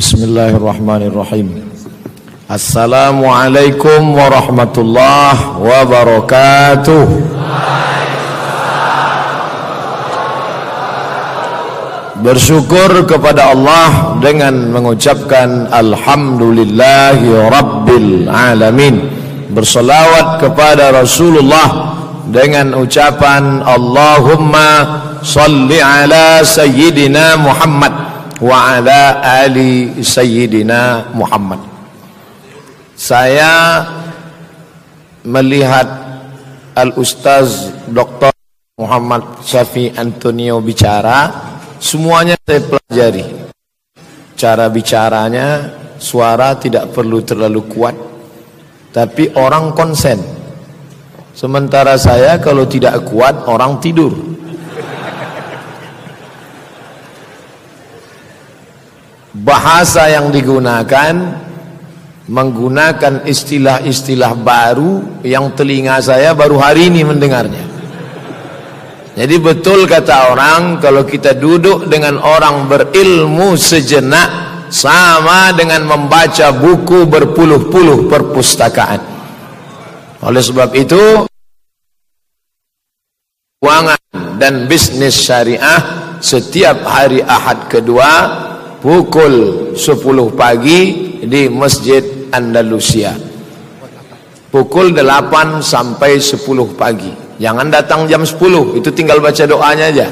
[0.00, 1.60] Bismillahirrahmanirrahim.
[2.48, 7.04] Assalamualaikum warahmatullahi wabarakatuh.
[12.24, 19.04] Bersyukur kepada Allah dengan mengucapkan Alhamdulillahi Rabbil Alamin.
[19.52, 21.92] Bersalawat kepada Rasulullah
[22.24, 27.99] dengan ucapan Allahumma salli ala Sayyidina Muhammad
[28.40, 31.60] wa ala ali sayyidina Muhammad.
[32.96, 33.84] Saya
[35.24, 35.88] melihat
[36.76, 38.32] Al-Ustaz Dr.
[38.80, 41.28] Muhammad Syafi Antonio bicara,
[41.76, 43.24] semuanya saya pelajari.
[44.40, 45.48] Cara bicaranya,
[46.00, 47.96] suara tidak perlu terlalu kuat,
[48.88, 50.16] tapi orang konsen.
[51.36, 54.12] Sementara saya kalau tidak kuat, orang tidur.
[59.40, 61.40] Bahasa yang digunakan
[62.30, 67.64] menggunakan istilah-istilah baru yang telinga saya baru hari ini mendengarnya.
[69.18, 77.10] Jadi betul kata orang kalau kita duduk dengan orang berilmu sejenak sama dengan membaca buku
[77.10, 79.02] berpuluh-puluh perpustakaan.
[80.22, 81.26] Oleh sebab itu
[83.58, 83.98] keuangan
[84.38, 85.80] dan bisnis syariah
[86.22, 88.10] setiap hari Ahad kedua
[88.80, 89.34] pukul
[89.76, 90.80] 10 pagi
[91.20, 93.12] di Masjid Andalusia.
[94.50, 96.40] Pukul 8 sampai 10
[96.74, 97.12] pagi.
[97.38, 100.08] Jangan datang jam 10 itu tinggal baca doanya aja.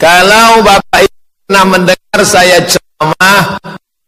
[0.00, 3.54] Kalau Bapak Ibu pernah mendengar saya ceramah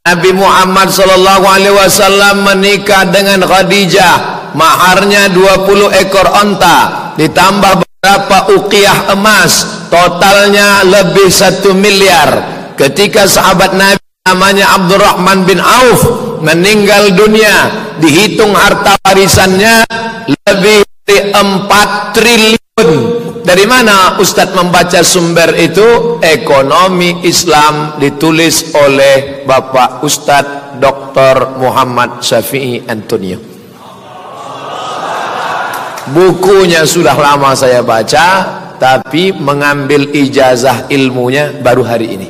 [0.02, 6.78] Nabi Muhammad sallallahu alaihi wasallam menikah dengan Khadijah maharnya 20 ekor onta
[7.14, 12.54] ditambah berapa uqiyah emas totalnya lebih satu miliar.
[12.74, 16.00] Ketika sahabat Nabi namanya Abdurrahman bin Auf
[16.40, 19.84] meninggal dunia dihitung harta warisannya
[20.48, 22.88] lebih dari 4 triliun.
[23.44, 26.16] Dari mana Ustadz membaca sumber itu?
[26.24, 31.60] Ekonomi Islam ditulis oleh Bapak Ustadz Dr.
[31.60, 33.36] Muhammad Syafi'i Antonio.
[36.08, 42.28] Bukunya sudah lama saya baca tapi mengambil ijazah ilmunya baru hari ini.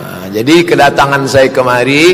[0.00, 2.04] Nah, jadi kedatangan saya kemari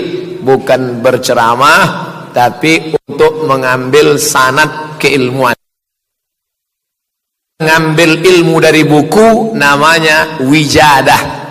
[0.42, 1.82] bukan berceramah
[2.31, 5.56] tapi untuk mengambil sanat keilmuan.
[7.56, 11.48] Mengambil ilmu dari buku namanya wijadah.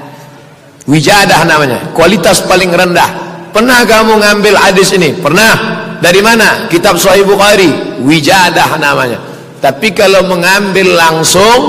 [0.86, 3.10] Wijadah namanya kualitas paling rendah.
[3.50, 5.16] Pernah kamu ngambil hadis ini?
[5.18, 5.84] Pernah.
[6.04, 6.68] Dari mana?
[6.68, 7.72] Kitab Sahih Bukhari,
[8.04, 9.35] wijadah namanya.
[9.60, 11.60] Tapi kalau mengambil langsung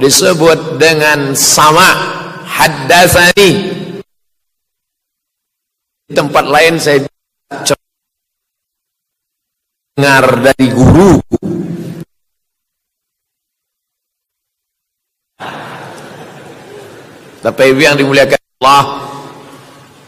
[0.00, 1.88] disebut dengan sama
[2.44, 3.50] haddatsani.
[6.08, 7.00] Di tempat lain saya
[9.92, 11.20] dengar dari guru
[17.42, 19.11] Tapi yang dimuliakan Allah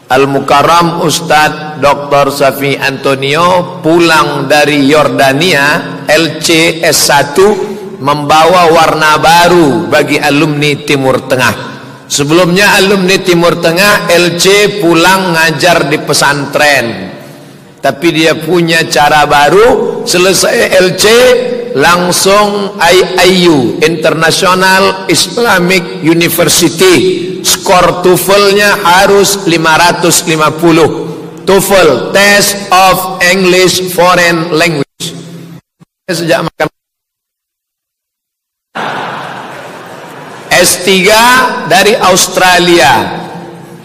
[0.05, 2.29] Al-Mukarram Ustadz Dr.
[2.29, 7.37] Safi Antonio pulang dari Yordania LC S1
[8.05, 11.55] membawa warna baru bagi alumni Timur Tengah
[12.05, 16.87] sebelumnya alumni Timur Tengah LC pulang ngajar di pesantren
[17.81, 21.05] tapi dia punya cara baru selesai LC
[21.75, 27.27] langsung IIU International Islamic University.
[27.45, 35.13] Skor TOEFL-nya harus 550 TOEFL Test of English Foreign Language.
[36.09, 36.67] Sejak makan.
[40.49, 40.89] S3
[41.69, 43.21] dari Australia.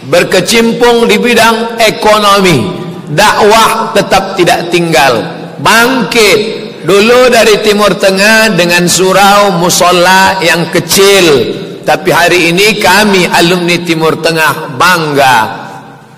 [0.08, 2.80] Berkecimpung di bidang ekonomi.
[3.12, 5.36] Dakwah tetap tidak tinggal.
[5.60, 6.59] Bangkit
[6.90, 11.26] Dulu dari Timur Tengah dengan surau musola yang kecil.
[11.86, 15.38] Tapi hari ini kami alumni Timur Tengah bangga.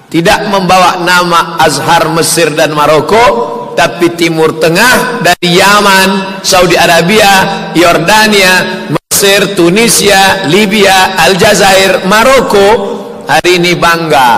[0.08, 8.88] Tidak membawa nama Azhar Mesir dan Maroko Tapi Timur Tengah dari Yaman, Saudi Arabia, Yordania,
[8.96, 12.70] Mesir, Tunisia, Libya, Aljazair, Maroko.
[13.28, 14.30] Hari ini bangga.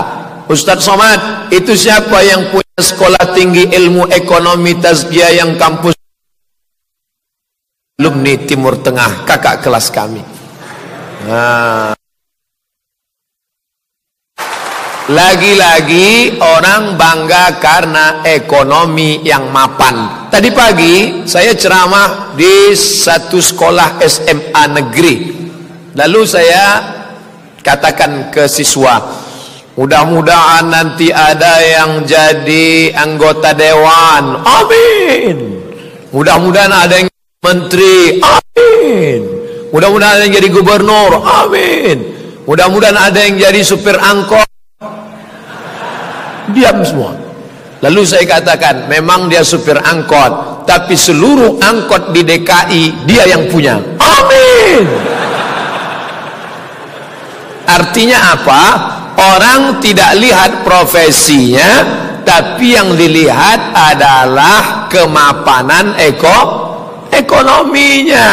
[0.50, 5.94] Ustadz Somad, itu siapa yang punya sekolah tinggi ilmu ekonomi tazkiyah yang kampus
[7.94, 10.22] alumni Timur Tengah kakak kelas kami.
[11.30, 11.94] Nah.
[15.04, 20.26] lagi-lagi orang bangga karena ekonomi yang mapan.
[20.32, 25.14] Tadi pagi saya ceramah di satu sekolah SMA negeri.
[25.94, 26.64] Lalu saya
[27.62, 29.22] katakan ke siswa
[29.76, 34.42] mudah-mudahan nanti ada yang jadi anggota dewan.
[34.42, 35.62] Amin.
[36.10, 37.13] Mudah-mudahan ada yang
[37.44, 39.20] menteri amin.
[39.68, 41.98] Mudah-mudahan ada yang jadi gubernur amin.
[42.48, 44.48] Mudah-mudahan ada yang jadi supir angkot.
[46.56, 47.12] Diam semua.
[47.84, 53.76] Lalu saya katakan memang dia supir angkot tapi seluruh angkot di DKI dia yang punya.
[54.00, 54.88] Amin.
[57.68, 58.62] Artinya apa?
[59.14, 61.84] Orang tidak lihat profesinya
[62.24, 66.72] tapi yang dilihat adalah kemapanan eko
[67.18, 68.28] ekonominya.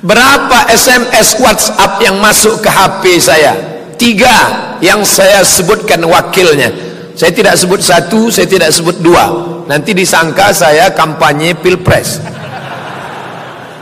[0.00, 3.52] Berapa SMS WhatsApp yang masuk ke HP saya?
[4.00, 4.32] Tiga
[4.80, 6.72] yang saya sebutkan wakilnya.
[7.12, 9.28] Saya tidak sebut satu saya tidak sebut dua.
[9.68, 12.16] Nanti disangka saya kampanye pilpres.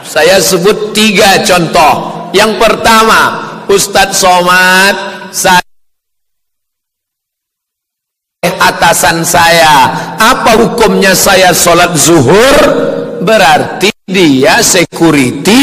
[0.02, 2.26] Saya sebut tiga contoh.
[2.34, 3.20] Yang pertama
[3.70, 4.94] Ustadz Somad
[5.30, 5.62] saya
[8.58, 9.94] atasan saya.
[10.18, 12.58] Apa hukumnya saya sholat zuhur
[13.22, 15.62] berarti dia security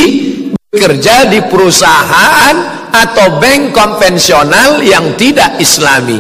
[0.72, 2.56] bekerja di perusahaan
[2.92, 6.20] atau bank konvensional yang tidak islami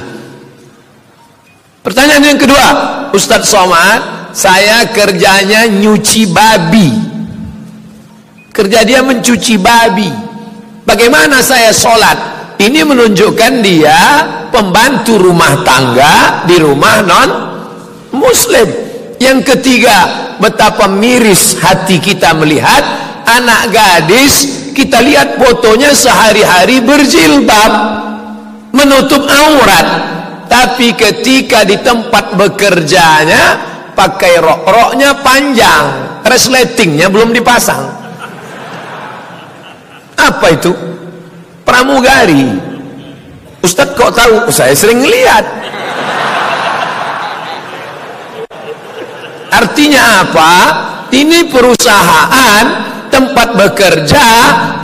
[1.81, 2.67] pertanyaan yang kedua
[3.15, 6.91] Ustadz Somad saya kerjanya nyuci babi
[8.51, 10.25] kerja dia mencuci babi
[10.85, 12.17] Bagaimana saya sholat?
[12.61, 13.99] Ini menunjukkan dia
[14.53, 17.29] pembantu rumah tangga di rumah non
[18.15, 18.84] muslim.
[19.19, 19.97] Yang ketiga,
[20.37, 22.83] betapa miris hati kita melihat
[23.25, 27.71] anak gadis kita lihat fotonya sehari-hari berjilbab
[28.75, 29.87] menutup aurat.
[30.45, 33.57] Tapi ketika di tempat bekerjanya
[33.95, 35.85] pakai rok-roknya panjang,
[36.27, 37.81] resletingnya belum dipasang.
[40.19, 40.71] Apa itu?
[41.65, 42.55] Pramugari.
[43.63, 44.51] Ustadz kok tahu?
[44.53, 45.43] Saya sering lihat.
[49.55, 50.53] Artinya apa?
[51.15, 52.63] Ini perusahaan
[53.07, 54.27] tempat bekerja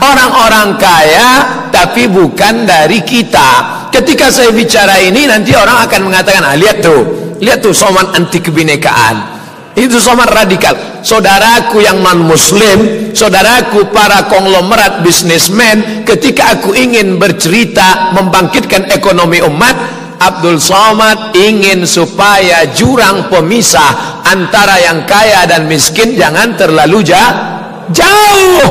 [0.00, 1.30] orang-orang kaya
[1.68, 3.84] tapi bukan dari kita.
[3.92, 8.40] Ketika saya bicara ini nanti orang akan mengatakan, ah, lihat tuh, lihat tuh soman anti
[8.40, 9.44] kebinekaan.
[9.72, 10.76] Itu sama radikal.
[11.00, 20.01] Saudaraku yang non muslim, saudaraku para konglomerat bisnismen, ketika aku ingin bercerita membangkitkan ekonomi umat,
[20.22, 28.70] Abdul Somad ingin supaya jurang pemisah antara yang kaya dan miskin jangan terlalu jauh.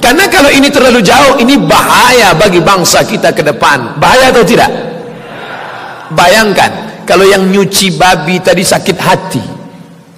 [0.00, 4.00] Karena kalau ini terlalu jauh, ini bahaya bagi bangsa kita ke depan.
[4.00, 4.68] Bahaya atau tidak?
[6.12, 9.44] Bayangkan, kalau yang nyuci babi tadi sakit hati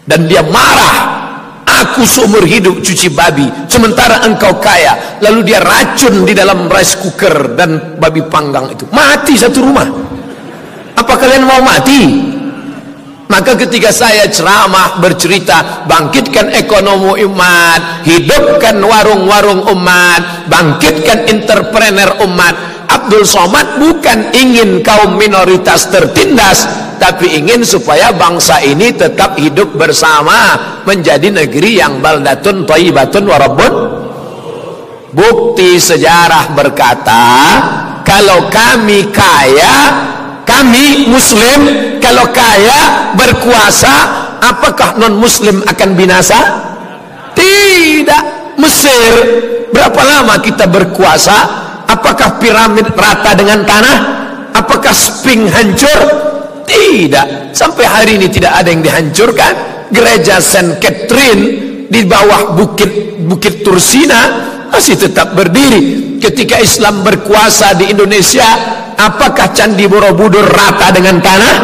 [0.04, 1.22] dan dia marah
[1.64, 7.56] aku seumur hidup cuci babi sementara engkau kaya lalu dia racun di dalam rice cooker
[7.56, 10.11] dan babi panggang itu mati satu rumah
[10.96, 12.32] apa kalian mau mati?
[13.32, 22.54] Maka ketika saya ceramah bercerita bangkitkan ekonomi umat hidupkan warung-warung umat bangkitkan entrepreneur umat.
[22.92, 26.68] Abdul Somad bukan ingin kaum minoritas tertindas
[27.00, 33.72] tapi ingin supaya bangsa ini tetap hidup bersama menjadi negeri yang baldatun thayyibatun warabun
[35.16, 37.24] bukti sejarah berkata
[38.04, 39.76] kalau kami kaya
[40.52, 41.60] kami muslim
[41.96, 43.92] kalau kaya berkuasa
[44.44, 46.38] apakah non muslim akan binasa?
[47.32, 48.24] Tidak.
[48.60, 49.12] Mesir
[49.72, 51.34] berapa lama kita berkuasa?
[51.88, 53.98] Apakah piramid rata dengan tanah?
[54.52, 56.00] Apakah sping hancur?
[56.68, 59.52] Tidak, sampai hari ini tidak ada yang dihancurkan.
[59.92, 61.42] Gereja Saint Catherine
[61.88, 64.20] di bawah bukit Bukit Tursina
[64.72, 66.16] masih tetap berdiri.
[66.18, 68.46] Ketika Islam berkuasa di Indonesia,
[69.10, 71.56] apakah Candi Borobudur rata dengan tanah?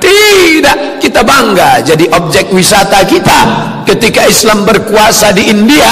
[0.00, 3.40] Tidak, kita bangga jadi objek wisata kita.
[3.84, 5.90] Ketika Islam berkuasa di India,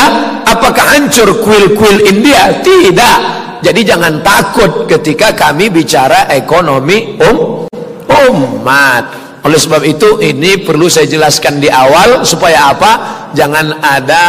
[0.49, 2.65] apakah hancur kuil-kuil India?
[2.65, 3.19] Tidak.
[3.61, 7.69] Jadi jangan takut ketika kami bicara ekonomi um
[8.27, 9.05] umat
[9.47, 12.93] oleh sebab itu ini perlu saya jelaskan di awal supaya apa
[13.33, 14.25] jangan ada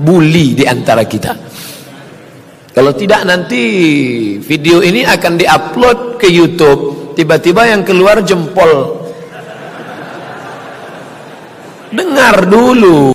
[0.00, 1.49] bully di antara kita
[2.70, 3.62] kalau tidak nanti
[4.38, 7.14] video ini akan diupload ke YouTube.
[7.18, 9.02] Tiba-tiba yang keluar jempol.
[11.90, 13.10] Dengar dulu.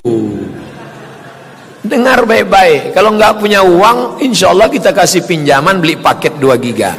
[1.80, 2.92] Dengar baik-baik.
[2.92, 6.92] Kalau nggak punya uang insya Allah kita kasih pinjaman beli paket 2 giga.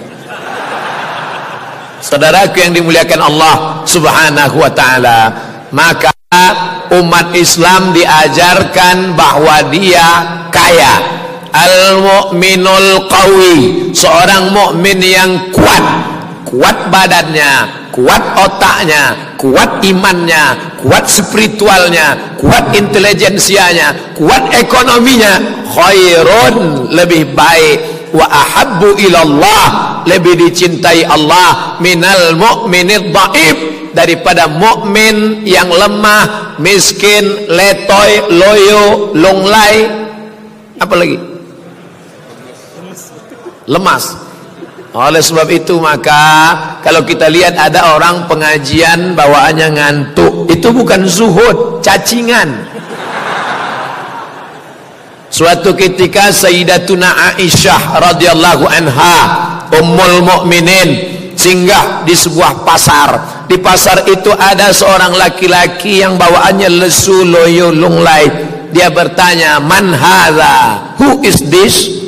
[2.01, 5.19] Saudaraku yang dimuliakan Allah Subhanahu wa taala,
[5.75, 6.09] maka
[6.95, 10.07] umat Islam diajarkan bahwa dia
[10.49, 11.26] kaya.
[11.51, 13.91] Al-mu'minul qawi.
[13.91, 15.85] Seorang mukmin yang kuat.
[16.47, 25.65] Kuat badannya kuat otaknya kuat imannya kuat spiritualnya kuat intelijensianya kuat ekonominya.
[25.67, 27.97] Khairun lebih baik.
[28.15, 29.65] Wa ahabbu ilallah
[30.07, 31.75] lebih dicintai Allah.
[31.83, 33.57] Minal mu'minid dhaif
[33.97, 39.89] daripada mukmin yang lemah miskin letoy loyo longlai.
[40.77, 41.37] Apa lagi
[43.67, 44.15] lemas.
[44.95, 51.83] Oleh sebab itu maka kalau kita lihat ada orang pengajian bawaannya ngantuk itu bukan zuhud
[51.86, 52.65] cacingan.
[55.27, 59.17] Suatu ketika Sayyidatuna Aisyah radhiyallahu anha
[59.69, 60.89] ummul mukminin
[61.38, 63.45] singgah di sebuah pasar.
[63.45, 70.95] Di pasar itu ada seorang laki-laki yang bawaannya lesu loyo lunglai dia bertanya man hadha?
[71.00, 72.06] Who is this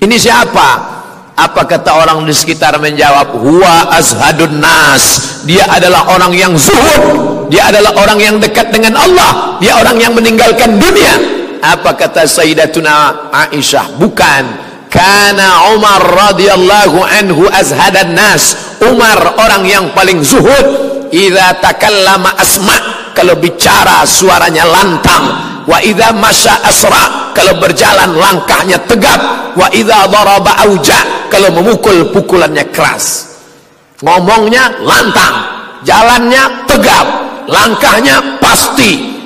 [0.00, 0.96] ini siapa?
[1.36, 5.36] Apa kata orang di sekitar menjawab huwa azhadun nas.
[5.44, 7.48] Dia adalah orang yang zuhud.
[7.52, 9.60] Dia adalah orang yang dekat dengan Allah.
[9.60, 11.14] Dia orang yang meninggalkan dunia.
[11.60, 14.00] Apa kata Sayyidatuna Aisyah?
[14.00, 14.44] Bukan.
[14.88, 18.76] Kana Umar radhiyallahu anhu azhadan nas.
[18.80, 21.08] Umar orang yang paling zuhud.
[21.12, 23.12] Idza takallama asma.
[23.12, 27.34] Kalau bicara suaranya lantang wa idza masya asra.
[27.36, 29.20] Kalau berjalan langkahnya tegap
[29.58, 31.28] wa idza daraba auja.
[31.28, 33.36] Kalau memukul pukulannya keras.
[34.00, 35.36] Ngomongnya lantang
[35.82, 37.06] jalannya tegap
[37.50, 39.18] langkahnya pasti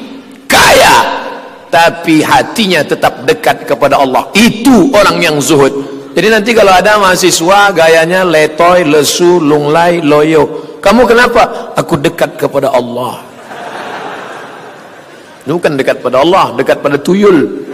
[0.50, 1.20] kaya.
[1.70, 4.26] Tapi hatinya tetap dekat kepada Allah.
[4.34, 5.70] Itu orang yang zuhud.
[6.10, 10.74] Jadi nanti kalau ada mahasiswa gayanya letoy, lesu, lunglai, loyo.
[10.82, 11.70] Kamu kenapa?
[11.78, 13.29] aku dekat kepada Allah
[15.48, 17.68] bukan dekat pada Allah dekat pada tuyul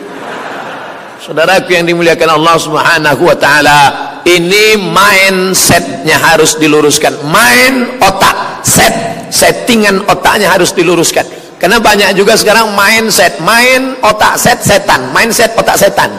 [1.26, 3.80] Saudaraku yang dimuliakan Allah Subhanahu wa taala,
[4.22, 7.18] ini mindsetnya harus diluruskan.
[7.26, 11.26] Main otak, set, settingan otaknya harus diluruskan.
[11.58, 16.14] Karena banyak juga sekarang mindset, main otak set setan, mindset otak setan.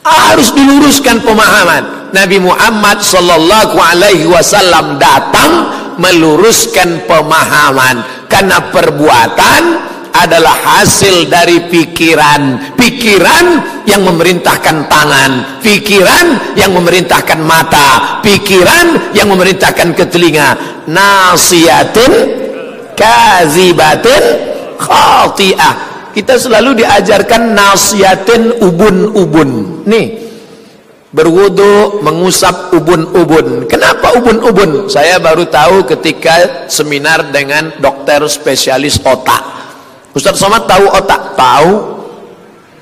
[0.00, 2.14] Harus diluruskan pemahaman.
[2.16, 5.68] Nabi Muhammad sallallahu alaihi wasallam datang
[6.00, 9.62] meluruskan pemahaman karena perbuatan
[10.16, 12.74] adalah hasil dari pikiran.
[12.74, 13.46] Pikiran
[13.84, 15.60] yang memerintahkan tangan.
[15.60, 18.20] Pikiran yang memerintahkan mata.
[18.24, 20.56] Pikiran yang memerintahkan ke telinga.
[20.88, 22.12] Nasiyatin
[22.96, 24.24] kazibatin
[24.80, 25.74] khati'ah.
[26.16, 29.84] Kita selalu diajarkan nasiyatin ubun-ubun.
[29.84, 30.25] Nih
[31.14, 39.56] berwudu mengusap ubun-ubun kenapa ubun-ubun saya baru tahu ketika seminar dengan dokter spesialis otak
[40.16, 41.36] Ustaz Somad tahu otak?
[41.36, 41.72] Tahu.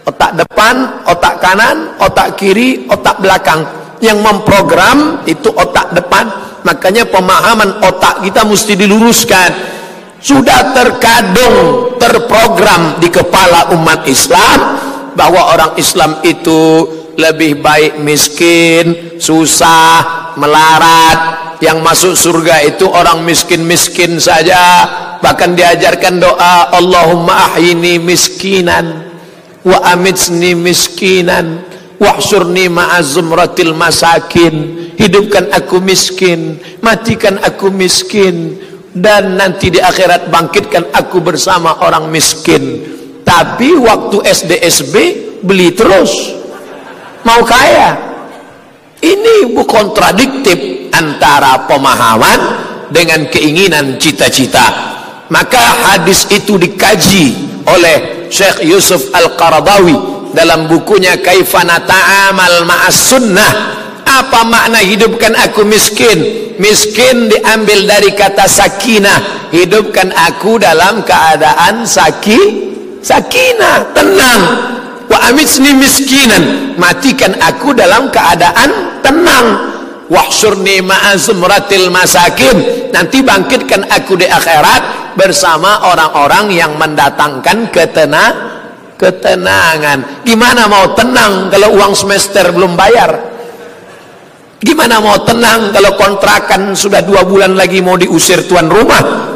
[0.07, 3.67] Otak depan, otak kanan, otak kiri, otak belakang.
[3.99, 6.31] Yang memprogram itu otak depan.
[6.63, 9.51] Makanya pemahaman otak kita mesti diluruskan.
[10.23, 14.59] Sudah terkadung, terprogram di kepala umat Islam
[15.19, 21.19] bahwa orang Islam itu lebih baik miskin, susah, melarat.
[21.63, 24.85] Yang masuk surga itu orang miskin-miskin saja.
[25.23, 29.09] Bahkan diajarkan doa Allahumma ahyini miskinan
[29.65, 31.65] wa amitsni miskinan
[31.97, 34.55] wahsyurni ma'azumratil masakin.
[34.95, 38.61] Hidupkan aku miskin matikan aku miskin
[38.95, 42.85] dan nanti di akhirat bangkitkan aku bersama orang miskin.
[43.25, 44.95] Tapi waktu SDSB
[45.41, 46.44] beli terus
[47.25, 47.97] mau kaya?
[49.05, 52.41] Ini bu kontradiktif antara pemahaman
[52.89, 54.95] dengan keinginan cita-cita.
[55.29, 57.37] Maka hadis itu dikaji
[57.69, 59.97] oleh Syekh Yusuf Al-Qaradawi
[60.37, 63.53] dalam bukunya Kaifana Ta'amal Ma'as Sunnah.
[64.05, 66.45] Apa makna hidupkan aku miskin?
[66.61, 69.51] Miskin diambil dari kata sakinah.
[69.51, 72.39] Hidupkan aku dalam keadaan saki
[73.01, 73.91] sakinah.
[73.97, 74.43] Tenang
[75.15, 76.75] wa amitsni miskinan.
[76.75, 79.47] Matikan aku dalam keadaan tenang.
[80.11, 82.91] Wahsyurni ma'azumratil masakin.
[82.91, 88.35] Nanti bangkitkan aku di akhirat bersama orang-orang yang mendatangkan ketenang
[88.95, 90.23] ketenangan.
[90.23, 93.11] Gimana mau tenang kalau uang semester belum bayar?
[94.63, 99.34] Gimana mau tenang kalau kontrakan sudah dua bulan lagi mau diusir tuan rumah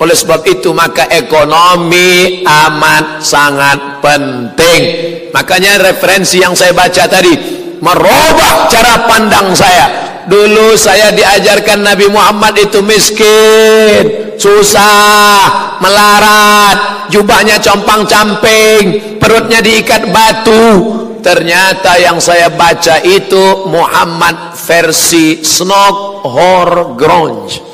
[0.00, 4.82] oleh sebab itu maka ekonomi amat sangat penting.
[5.28, 7.36] Makanya referensi yang saya baca tadi
[7.84, 9.86] merubah cara pandang saya.
[10.24, 17.10] Dulu saya diajarkan Nabi Muhammad itu miskin, susah, melarat.
[17.10, 20.96] jubahnya compang camping perutnya diikat batu.
[21.20, 27.69] Ternyata yang saya baca itu Muhammad versi Snog Horgronj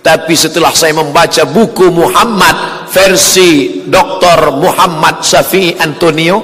[0.00, 4.56] tapi setelah saya membaca buku Muhammad versi Dr.
[4.56, 6.40] Muhammad Safi Antonio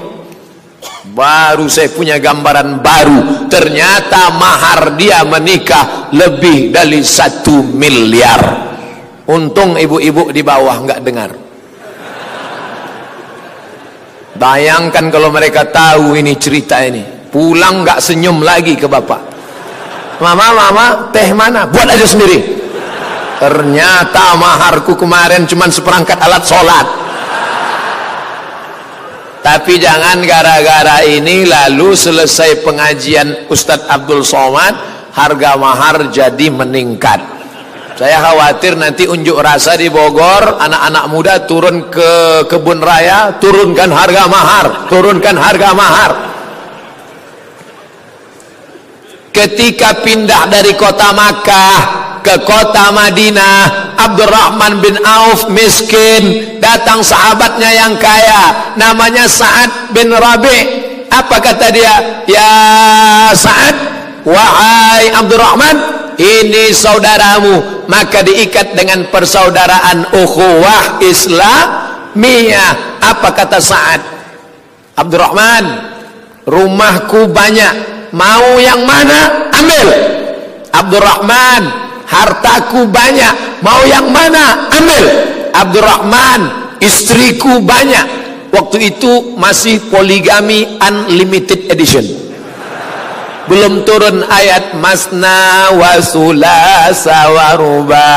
[1.17, 3.49] baru saya punya gambaran baru.
[3.49, 8.69] Ternyata mahar dia menikah lebih dari satu miliar.
[9.27, 11.31] Untung ibu-ibu di bawah nggak dengar.
[14.37, 17.33] Bayangkan kalau mereka tahu ini cerita ini.
[17.33, 19.33] Pulang nggak senyum lagi ke bapak.
[20.21, 21.65] Mama mama teh mana?
[21.65, 22.66] Buat aja sendiri
[23.37, 26.87] ternyata maharku kemarin cuma seperangkat alat sholat.
[29.47, 34.75] Tapi jangan gara-gara ini lalu selesai pengajian Ustadz Abdul Somad
[35.15, 37.23] harga mahar jadi meningkat.
[37.97, 44.29] Saya khawatir nanti unjuk rasa di Bogor anak-anak muda turun ke kebun raya turunkan harga
[44.29, 46.13] mahar turunkan harga mahar.
[49.33, 57.95] Ketika pindah dari kota Makkah ke kota Madinah Abdurrahman bin Auf miskin datang sahabatnya yang
[58.03, 60.59] kaya namanya Sa'ad bin Rabi.
[61.07, 62.27] Apa kata dia?
[62.27, 62.51] Ya
[63.31, 63.77] Sa'ad
[64.27, 65.77] wahai Abdurrahman
[66.19, 72.99] ini saudaramu maka diikat dengan persaudaraan ukhuwah Islamiyah.
[73.07, 74.03] Apa kata Sa'ad?
[74.99, 75.95] Abdurrahman
[76.43, 77.75] rumahku banyak
[78.11, 79.47] mau yang mana?
[79.55, 79.89] Ambil.
[80.75, 83.61] Abdurrahman hartaku banyak.
[83.61, 84.71] Mau yang mana?
[84.71, 85.05] Ambil.
[85.53, 86.41] Abdurrahman
[86.81, 88.27] istriku banyak.
[88.55, 92.07] Waktu itu masih poligami unlimited edition.
[93.47, 98.11] Belum turun ayat masna wa sulasa wa ruba.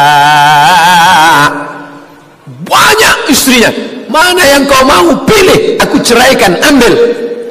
[2.65, 3.69] Banyak istrinya.
[4.09, 5.21] Mana yang kau mau?
[5.27, 5.77] Pilih.
[5.85, 6.57] Aku ceraikan.
[6.65, 6.93] Ambil.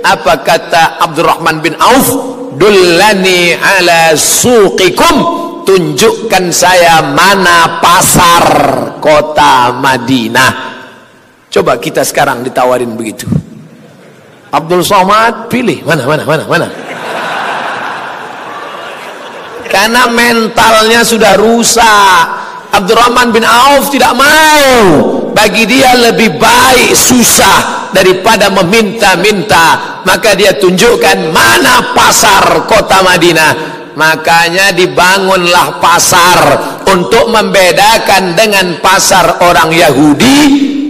[0.02, 2.38] Apa kata Abdurrahman bin Auf?
[2.58, 8.44] Dullani ala suqikum tunjukkan saya mana pasar
[9.04, 10.80] kota Madinah.
[11.52, 13.28] Coba kita sekarang ditawarin begitu.
[14.48, 15.84] Abdul Somad pilih.
[15.84, 16.68] Mana mana mana mana?
[19.68, 22.24] Karena mentalnya sudah rusak.
[22.72, 24.72] Abdurrahman bin Auf tidak mau.
[25.36, 30.00] Bagi dia lebih baik susah daripada meminta-minta.
[30.08, 36.40] Maka dia tunjukkan mana pasar kota Madinah makanya dibangunlah pasar
[36.86, 40.40] untuk membedakan dengan pasar orang Yahudi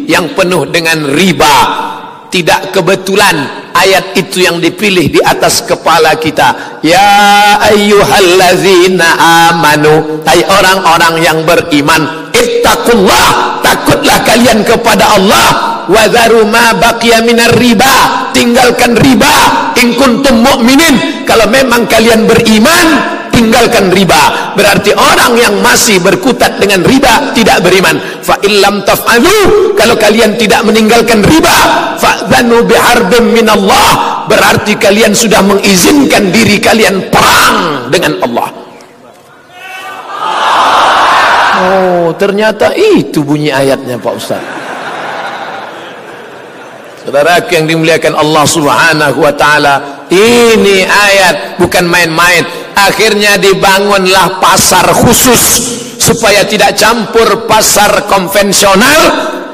[0.05, 1.89] yang penuh dengan riba.
[2.29, 6.81] Tidak kebetulan ayat itu yang dipilih di atas kepala kita.
[6.85, 9.09] Ya ayyuhallazina
[9.49, 15.49] amanu hai orang-orang yang beriman ittaqullah takutlah kalian kepada Allah.
[15.89, 18.33] Wa dharu ma baqiya minar riba.
[18.33, 19.35] Tinggalkan riba
[19.77, 21.25] in kuntum mu'minin.
[21.29, 22.87] Kalau memang kalian beriman
[23.29, 24.57] tinggalkan riba.
[24.57, 28.01] Berarti orang yang masih berkutat dengan riba tidak beriman.
[28.25, 29.77] Fa illam taf'alu.
[29.77, 31.57] Kalau kalian tidak meninggalkan riba
[32.01, 34.25] fa'dhanu biharbin minallah.
[34.29, 38.68] Berarti kalian sudah mengizinkan diri kalian perang dengan Allah
[41.59, 44.43] Oh ternyata itu bunyi ayatnya Pak Ustaz
[47.09, 52.45] Saudara yang dimuliakan Allah Subhanahu wa taala, ini ayat bukan main-main.
[52.77, 55.41] Akhirnya dibangunlah pasar khusus
[55.97, 59.01] supaya tidak campur pasar konvensional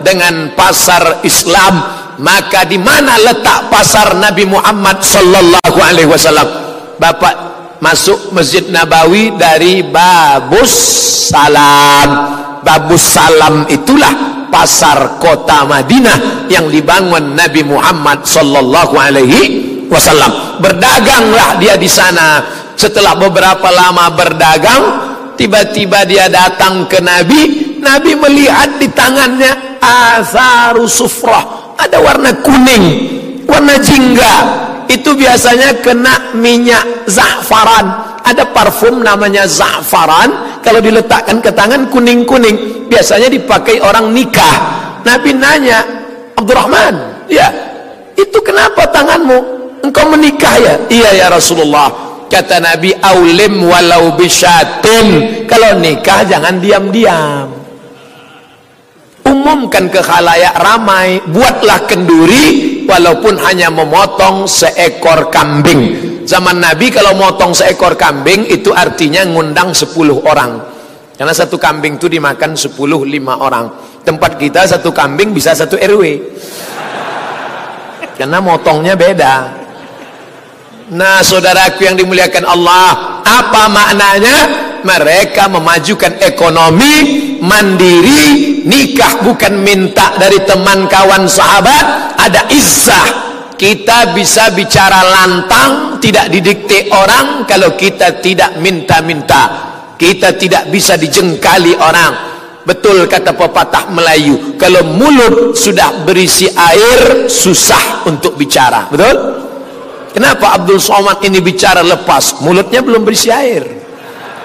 [0.02, 1.78] dengan pasar Islam.
[2.18, 6.50] Maka di mana letak pasar Nabi Muhammad sallallahu alaihi wasallam?
[6.98, 7.53] Bapak
[7.84, 10.72] masuk Masjid Nabawi dari Babus
[11.28, 12.08] Salam.
[12.64, 19.42] Babus Salam itulah pasar kota Madinah yang dibangun Nabi Muhammad sallallahu alaihi
[19.92, 20.64] wasallam.
[20.64, 22.40] Berdaganglah dia di sana.
[22.72, 24.82] Setelah beberapa lama berdagang,
[25.36, 27.76] tiba-tiba dia datang ke Nabi.
[27.84, 32.84] Nabi melihat di tangannya asaru sufrah, ada warna kuning,
[33.48, 34.34] warna jingga.
[34.84, 37.86] Itu biasanya kena minyak za'faran.
[38.24, 40.60] Ada parfum namanya za'faran.
[40.60, 42.88] Kalau diletakkan ke tangan kuning-kuning.
[42.88, 44.84] Biasanya dipakai orang nikah.
[45.04, 45.84] Nabi nanya
[46.34, 47.48] Abdurrahman ya
[48.16, 49.38] itu kenapa tanganmu?
[49.84, 50.74] Engkau menikah ya?
[50.88, 51.92] Iya ya Rasulullah.
[52.24, 57.53] Kata Nabi aulim walau bisyatin kalau nikah jangan diam-diam
[59.24, 66.12] umumkan ke khalayak ramai buatlah kenduri walaupun hanya memotong seekor kambing.
[66.24, 69.92] Zaman Nabi kalau motong seekor kambing itu artinya ngundang 10
[70.24, 70.56] orang.
[71.14, 73.70] Karena satu kambing itu dimakan 10 lima orang.
[74.04, 76.04] Tempat kita satu kambing bisa satu RW
[78.14, 79.34] karena motongnya beda.
[80.94, 84.36] Nah saudaraku yang dimuliakan Allah apa maknanya
[84.84, 86.94] mereka memajukan ekonomi
[87.40, 93.32] mandiri nikah bukan minta dari teman kawan sahabat ada izzah.
[93.54, 99.72] Kita bisa bicara lantang tidak didikte orang kalau kita tidak minta-minta.
[99.96, 102.34] Kita tidak bisa dijengkali orang.
[102.64, 108.90] Betul kata pepatah Melayu kalau mulut sudah berisi air susah untuk bicara.
[108.90, 109.16] Betul?
[110.12, 112.42] Kenapa Abdul Somad ini bicara lepas?
[112.42, 113.83] Mulutnya belum berisi air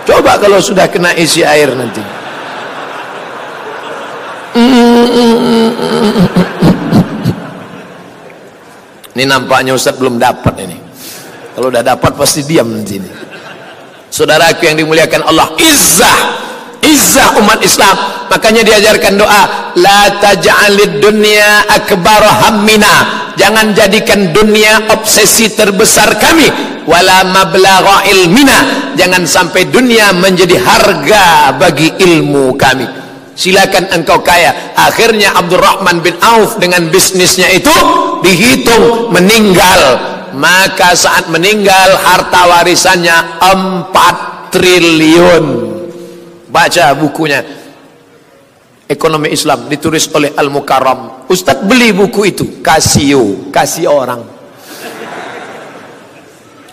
[0.08, 2.04] coba kalau sudah kena isi air nanti.
[9.16, 10.78] Ini nampaknya Ustaz belum dapat ini.
[11.56, 13.30] Kalau udah dapat pasti diam nanti ini
[14.10, 16.49] saudaraku yang dimuliakan Allah izzah
[16.84, 17.96] izzah umat Islam.
[18.30, 22.96] Makanya diajarkan doa la taj'alid dunya akbar hammina.
[23.40, 26.48] Jangan jadikan dunia obsesi terbesar kami.
[26.84, 28.94] Wala mablagha ilmina.
[29.00, 32.86] Jangan sampai dunia menjadi harga bagi ilmu kami.
[33.40, 34.76] Silakan engkau kaya.
[34.76, 37.72] Akhirnya Abdurrahman bin Auf dengan bisnisnya itu
[38.20, 40.12] dihitung meninggal.
[40.36, 45.69] Maka saat meninggal harta warisannya 4 triliun
[46.50, 47.40] baca bukunya.
[48.90, 51.30] Ekonomi Islam ditulis oleh Al-Mukarram.
[51.30, 52.46] Ustadz beli buku itu.
[52.66, 54.26] Kasih kasih orang.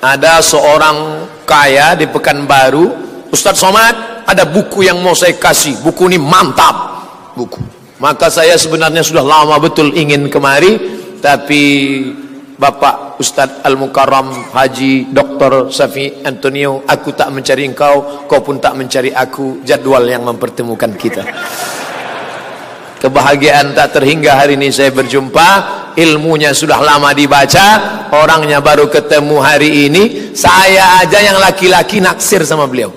[0.01, 3.05] Ada seorang kaya di Pekanbaru.
[3.29, 5.77] Ustadz Somad ada buku yang mau saya kasih.
[5.85, 7.05] Buku ini mantap.
[7.37, 7.61] Buku.
[8.01, 10.97] Maka saya sebenarnya sudah lama betul ingin kemari.
[11.21, 11.63] Tapi
[12.57, 15.69] Bapak Ustadz Al-Mukarram Haji Dr.
[15.69, 19.61] Safi Antonio Aku tak mencari engkau Kau pun tak mencari aku.
[19.61, 21.23] Jadwal yang mempertemukan kita.
[22.97, 25.49] Kebahagiaan tak terhingga hari ini saya berjumpa.
[26.01, 27.67] Ilmunya sudah lama dibaca.
[28.17, 30.33] Orangnya baru ketemu hari ini.
[30.33, 32.89] Saya aja yang laki-laki naksir sama beliau.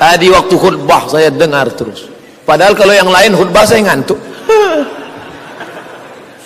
[0.00, 2.08] Tadi waktu khutbah saya dengar terus.
[2.48, 4.16] Padahal kalau yang lain khutbah saya ngantuk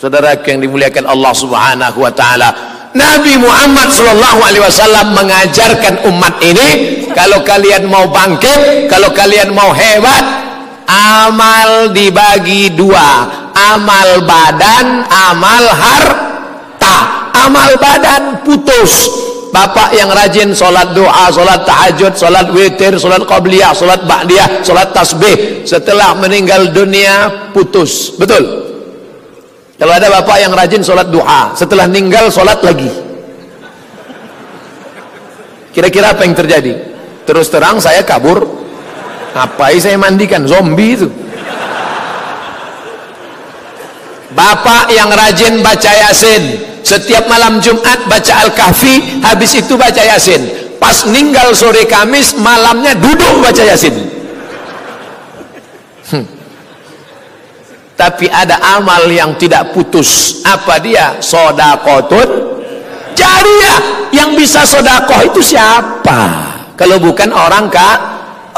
[0.03, 2.51] saudara yang dimuliakan Allah Subhanahu wa taala
[2.91, 6.69] Nabi Muhammad sallallahu alaihi wasallam mengajarkan umat ini
[7.15, 10.27] kalau kalian mau bangkit kalau kalian mau hebat
[10.91, 16.99] amal dibagi dua amal badan amal harta
[17.47, 24.01] amal badan putus Bapak yang rajin solat doa, solat tahajud, solat witir, solat qabliyah, solat
[24.09, 28.17] ba'diyah, solat tasbih setelah meninggal dunia putus.
[28.17, 28.72] Betul?
[29.83, 32.87] Kalau ada bapak yang rajin sholat duha, setelah meninggal sholat lagi.
[35.75, 36.79] Kira-kira apa yang terjadi?
[37.27, 38.47] Terus terang saya kabur.
[39.35, 40.47] Ngapain saya mandikan?
[40.47, 41.11] Zombie itu.
[44.31, 50.47] Bapak yang rajin baca Yasin, setiap malam Jumat baca Al-Kahfi, habis itu baca Yasin.
[50.79, 54.22] Pas meninggal sore Kamis, malamnya duduk baca Yasin.
[58.03, 60.43] Tapi ada amal yang tidak putus.
[60.43, 61.23] Apa dia?
[61.23, 62.59] Sodakotun
[63.15, 66.51] jariah yang bisa sodakoh itu siapa?
[66.75, 67.95] Kalau bukan orang kaya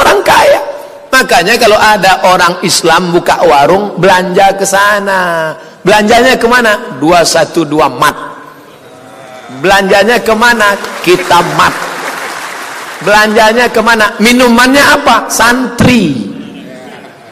[0.00, 0.60] orang kaya.
[1.12, 5.52] Makanya kalau ada orang Islam buka warung belanja ke sana.
[5.84, 6.96] Belanjanya ke mana?
[6.96, 7.68] 212
[8.00, 8.16] mat.
[9.60, 10.72] Belanjanya ke mana?
[11.04, 11.74] Kita mat.
[13.04, 14.16] Belanjanya ke mana?
[14.16, 15.28] Minumannya apa?
[15.28, 16.33] Santri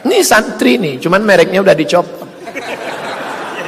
[0.03, 2.27] ini santri nih, cuman mereknya udah dicopot.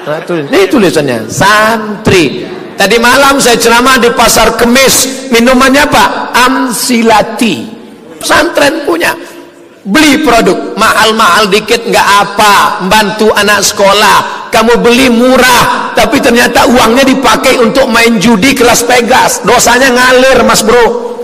[0.05, 0.45] Nah, tulis.
[0.51, 2.45] Ini tulisannya santri.
[2.75, 6.35] Tadi malam saya ceramah di pasar kemis, minumannya apa?
[6.35, 7.71] Amsilati.
[8.19, 9.15] Pesantren punya.
[9.85, 14.49] Beli produk mahal-mahal dikit nggak apa, bantu anak sekolah.
[14.51, 19.45] Kamu beli murah, tapi ternyata uangnya dipakai untuk main judi kelas Pegas.
[19.45, 21.14] Dosanya ngalir, Mas Bro.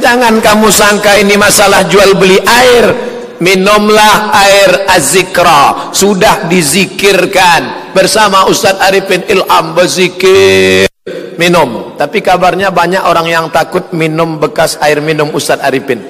[0.00, 3.12] Jangan kamu sangka ini masalah jual beli air.
[3.40, 5.92] Minumlah air azikra.
[5.92, 10.88] Sudah dizikirkan bersama Ustaz Arifin Ilham berzikir.
[11.36, 11.92] Minum.
[12.00, 16.00] Tapi kabarnya banyak orang yang takut minum bekas air minum Ustaz Arifin.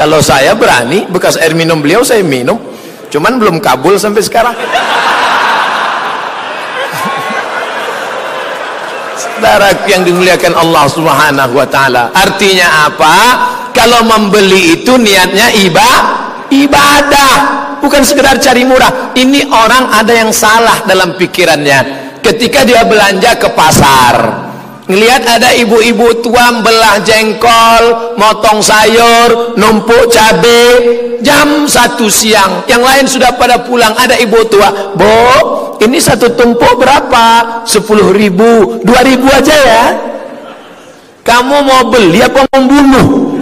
[0.00, 2.58] Kalau saya berani bekas air minum beliau saya minum.
[3.10, 4.54] Cuman belum kabul sampai sekarang.
[9.36, 12.08] Saudara yang dimuliakan Allah Subhanahu wa taala.
[12.16, 13.16] Artinya apa?
[13.76, 15.90] Kalau membeli itu niatnya iba,
[16.48, 17.32] ibadah,
[17.84, 19.12] bukan sekedar cari murah.
[19.12, 22.08] Ini orang ada yang salah dalam pikirannya.
[22.24, 24.48] Ketika dia belanja ke pasar,
[24.86, 30.62] Ngelihat ada ibu-ibu tua belah jengkol, motong sayur, numpuk cabe,
[31.26, 32.62] jam satu siang.
[32.70, 33.98] Yang lain sudah pada pulang.
[33.98, 37.60] Ada ibu tua, Bo, ini satu tumpuk berapa?
[37.68, 39.84] Sepuluh ribu, dua ribu aja ya.
[41.26, 43.34] Kamu mau beli apa membunuh?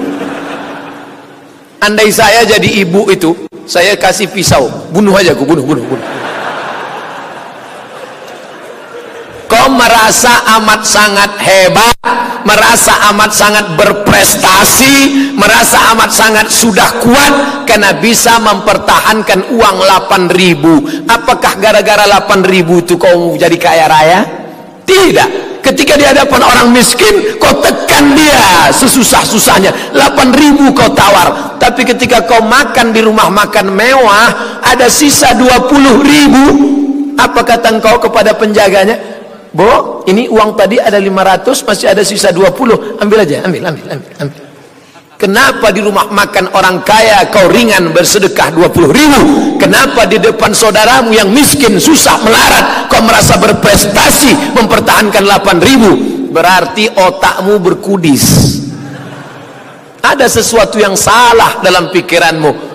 [1.84, 3.36] Andai saya jadi ibu itu,
[3.68, 6.23] saya kasih pisau, bunuh aja, aku bunuh, bunuh, bunuh.
[9.74, 11.94] Merasa amat sangat hebat,
[12.46, 14.96] merasa amat sangat berprestasi,
[15.34, 17.34] merasa amat sangat sudah kuat
[17.66, 20.86] karena bisa mempertahankan uang 8 ribu.
[21.10, 24.20] Apakah gara-gara 8 ribu itu kau jadi kaya raya?
[24.84, 25.60] Tidak.
[25.64, 29.96] Ketika di hadapan orang miskin, kau tekan dia sesusah-susahnya.
[29.96, 31.56] 8 ribu kau tawar.
[31.56, 36.44] Tapi ketika kau makan di rumah makan mewah, ada sisa 20 ribu.
[37.16, 39.23] Apa kata engkau kepada penjaganya?
[39.54, 42.98] Bo, ini uang tadi ada 500, masih ada sisa 20.
[42.98, 44.42] Ambil aja, ambil, ambil, ambil, ambil.
[45.14, 49.20] Kenapa di rumah makan orang kaya kau ringan bersedekah 20 ribu?
[49.62, 55.90] Kenapa di depan saudaramu yang miskin susah melarat kau merasa berprestasi mempertahankan 8 ribu?
[56.34, 58.58] Berarti otakmu berkudis.
[60.02, 62.73] Ada sesuatu yang salah dalam pikiranmu.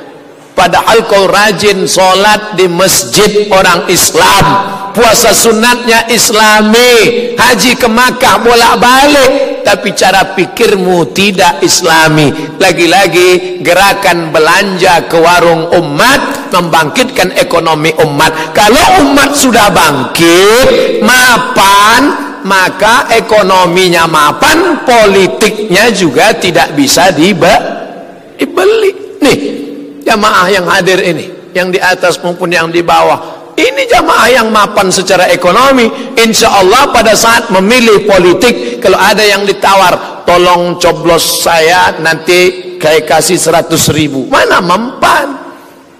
[0.59, 4.43] Padahal kau rajin solat di masjid orang Islam.
[4.91, 7.31] Puasa sunatnya islami.
[7.39, 9.63] Haji ke Makkah bolak-balik.
[9.63, 12.59] Tapi cara pikirmu tidak islami.
[12.59, 18.51] Lagi-lagi gerakan belanja ke warung umat membangkitkan ekonomi umat.
[18.51, 28.91] Kalau umat sudah bangkit mapan maka ekonominya mapan politiknya juga tidak bisa dibeli.
[29.23, 29.68] Nih
[30.09, 34.87] jamaah yang hadir ini yang di atas maupun yang di bawah ini jamaah yang mapan
[34.87, 36.15] secara ekonomi.
[36.15, 43.03] Insya Allah pada saat memilih politik, kalau ada yang ditawar, tolong coblos saya nanti kayak
[43.03, 44.31] kasih seratus ribu.
[44.31, 45.35] Mana mempan?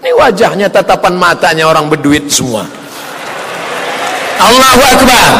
[0.00, 2.64] Ini wajahnya tatapan matanya orang berduit semua.
[4.40, 5.30] Allahu Akbar.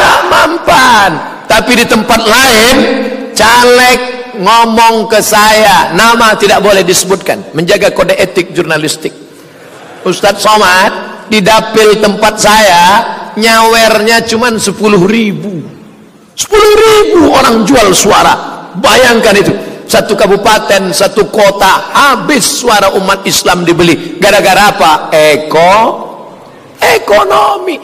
[0.00, 1.10] Tak mempan.
[1.44, 2.76] Tapi di tempat lain,
[3.36, 7.54] caleg ngomong ke saya, nama tidak boleh disebutkan.
[7.56, 9.12] Menjaga kode etik jurnalistik.
[10.04, 10.92] Ustadz Somad
[11.28, 12.82] di dapil tempat saya
[13.36, 14.70] nyawernya cuma 10
[15.06, 15.62] ribu.
[16.34, 16.48] 10
[16.84, 18.34] ribu orang jual suara.
[18.80, 19.52] Bayangkan itu.
[19.90, 24.16] Satu kabupaten, satu kota habis suara umat Islam dibeli.
[24.22, 24.92] Gara-gara apa?
[25.10, 25.74] Eko.
[26.78, 27.76] Ekonomi.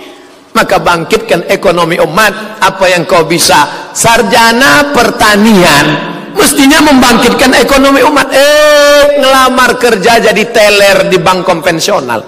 [0.55, 2.63] Maka bangkitkan ekonomi umat.
[2.63, 3.91] Apa yang kau bisa?
[3.93, 6.16] Sarjana pertanian
[6.47, 8.31] mestinya membangkitkan ekonomi umat.
[8.31, 12.23] Eh ngelamar kerja jadi teller di bank konvensional.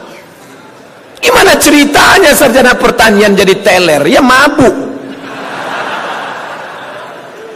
[1.22, 4.90] Gimana ceritanya sarjana pertanian jadi teller ya mabuk.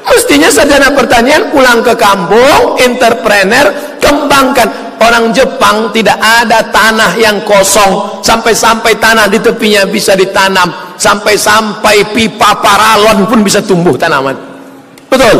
[0.07, 4.95] Mestinya sarjana pertanian pulang ke kampung entrepreneur kembangkan.
[5.03, 8.23] Orang Jepang tidak ada tanah yang kosong.
[8.23, 10.95] Sampai-sampai tanah di tepinya bisa ditanam.
[10.95, 14.39] Sampai-sampai pipa paralon pun bisa tumbuh tanaman.
[15.11, 15.37] Betul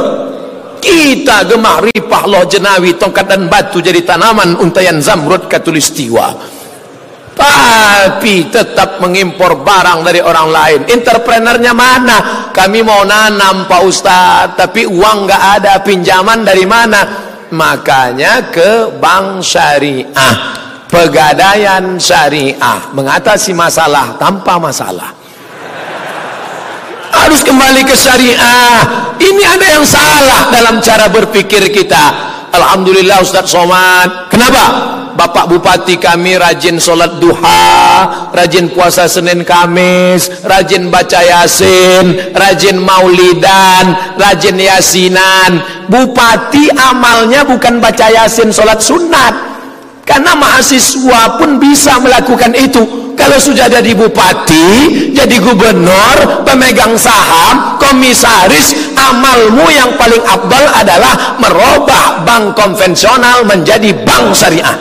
[0.83, 6.59] kita gemah ripah loh jenawi tongkat dan batu jadi tanaman untayan zamrud katulistiwa.
[7.33, 10.81] Tapi tetap mengimpor barang dari orang lain.
[10.85, 12.53] Entrepreneurnya mana?
[12.53, 17.01] Kami mau nanam Pak Ustaz tapi uang nggak ada pinjaman dari mana?
[17.55, 20.37] Makanya ke bank syariah.
[20.93, 22.93] Pegadaian syariah.
[22.93, 25.22] Mengatasi masalah tanpa masalah
[27.23, 28.83] harus kembali ke syariah.
[29.23, 32.05] Ini ada yang salah dalam cara berpikir kita.
[32.53, 34.29] Alhamdulillah Ustaz Somad.
[34.29, 34.65] Kenapa?
[35.13, 44.17] Bapak Bupati kami rajin sholat duha rajin puasa Senin Kamis rajin baca yasin rajin maulidan
[44.17, 45.85] rajin yasinan.
[45.89, 49.53] Bupati amalnya bukan baca yasin sholat sunat.
[50.03, 54.67] Karena mahasiswa pun bisa melakukan itu kalau sudah jadi bupati,
[55.15, 64.35] jadi gubernur, pemegang saham, komisaris, amalmu yang paling abdal adalah merubah bank konvensional menjadi bank
[64.35, 64.75] syariah.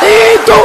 [0.00, 0.56] Itu.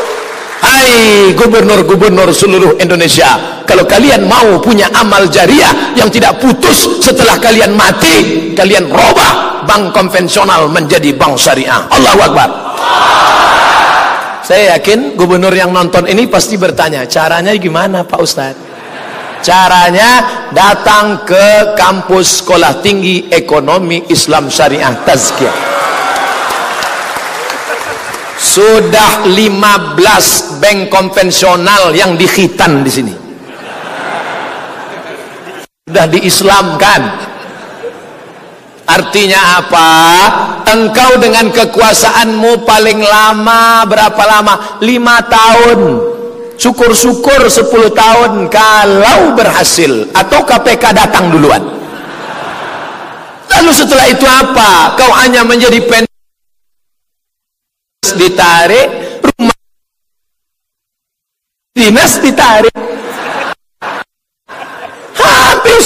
[0.63, 7.75] Hai gubernur-gubernur seluruh Indonesia, kalau kalian mau punya amal jariah yang tidak putus setelah kalian
[7.75, 11.83] mati, kalian robah bank konvensional menjadi bank syariah.
[11.91, 12.49] Allahu Akbar.
[14.51, 18.59] Saya yakin gubernur yang nonton ini pasti bertanya, caranya gimana Pak Ustadz?
[19.39, 25.55] Caranya datang ke kampus sekolah tinggi ekonomi Islam Syariah Tazkiyah.
[28.35, 33.15] Sudah 15 bank konvensional yang dikhitan di sini.
[35.87, 37.30] sudah diislamkan
[38.87, 39.89] artinya apa?
[40.69, 44.53] Engkau dengan kekuasaanmu paling lama berapa lama?
[44.81, 46.09] Lima tahun.
[46.61, 50.13] Syukur-syukur 10 tahun kalau berhasil.
[50.13, 51.61] Atau KPK datang duluan.
[53.51, 54.95] Lalu setelah itu apa?
[54.95, 56.05] Kau hanya menjadi pen
[58.15, 58.89] ditarik
[59.23, 59.55] rumah
[61.71, 62.75] dinas ditarik
[65.15, 65.85] habis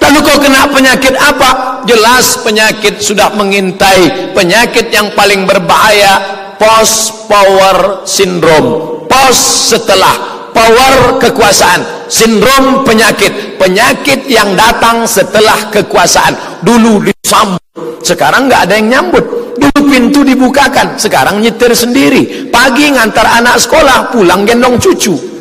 [0.00, 1.50] lalu kau kena penyakit apa?
[1.84, 4.32] Jelas penyakit sudah mengintai.
[4.32, 6.16] Penyakit yang paling berbahaya
[6.56, 9.04] post power syndrome.
[9.04, 12.08] Post setelah power kekuasaan.
[12.08, 13.60] Sindrom penyakit.
[13.60, 16.64] Penyakit yang datang setelah kekuasaan.
[16.64, 17.60] Dulu disambut
[18.00, 19.24] sekarang nggak ada yang nyambut.
[19.60, 22.48] Dulu pintu dibukakan sekarang nyetir sendiri.
[22.48, 25.36] Pagi ngantar anak sekolah pulang gendong cucu.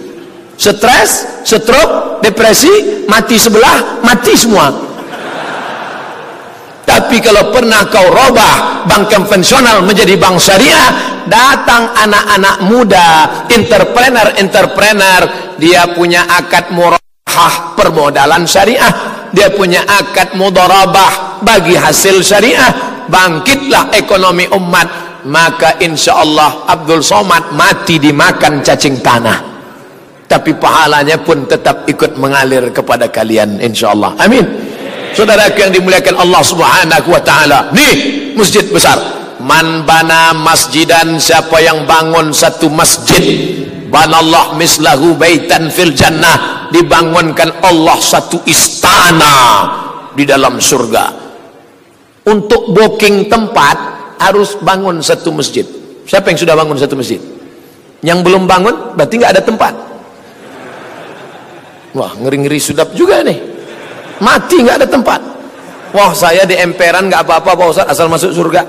[0.60, 4.87] Stres, stroke, depresi, mati sebelah, mati semua.
[6.88, 13.08] Tapi kalau pernah kau robah bank konvensional menjadi bank syariah, datang anak-anak muda,
[13.52, 15.22] entrepreneur-entrepreneur,
[15.60, 18.88] dia punya akad murahah permodalan syariah,
[19.36, 27.52] dia punya akad mudharabah bagi hasil syariah, bangkitlah ekonomi umat, maka insya Allah Abdul Somad
[27.52, 29.60] mati dimakan cacing tanah.
[30.24, 34.16] Tapi pahalanya pun tetap ikut mengalir kepada kalian insyaallah.
[34.24, 34.67] Amin
[35.14, 37.70] saudara yang dimuliakan Allah Subhanahu wa taala.
[37.72, 38.98] Nih masjid besar.
[39.38, 43.54] Man bana masjidan siapa yang bangun satu masjid
[43.88, 49.38] banallah mislahu baitan fil jannah dibangunkan Allah satu istana
[50.18, 51.30] di dalam surga.
[52.28, 53.78] Untuk booking tempat
[54.20, 55.64] harus bangun satu masjid.
[56.04, 57.22] Siapa yang sudah bangun satu masjid?
[58.04, 59.74] Yang belum bangun berarti nggak ada tempat.
[61.96, 63.57] Wah ngeri-ngeri sudap juga nih.
[64.20, 65.20] Mati nggak ada tempat.
[65.94, 68.62] Wah saya di emperan nggak apa-apa Pak Ustaz asal masuk surga.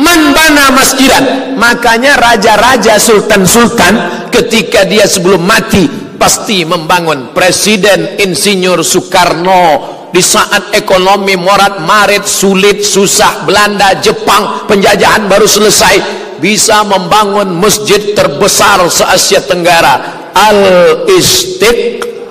[0.00, 1.54] Man bana masjidan.
[1.60, 5.84] Makanya raja-raja sultan-sultan ketika dia sebelum mati
[6.16, 7.36] pasti membangun.
[7.36, 9.64] Presiden Insinyur Soekarno
[10.10, 15.96] di saat ekonomi morat marit sulit susah Belanda Jepang penjajahan baru selesai
[16.42, 20.32] bisa membangun masjid terbesar se Asia Tenggara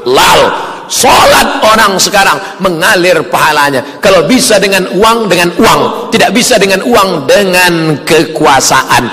[0.05, 4.01] al-istiqlal Salat orang sekarang mengalir pahalanya.
[4.01, 9.05] Kalau bisa dengan uang dengan uang, tidak bisa dengan uang dengan kekuasaan.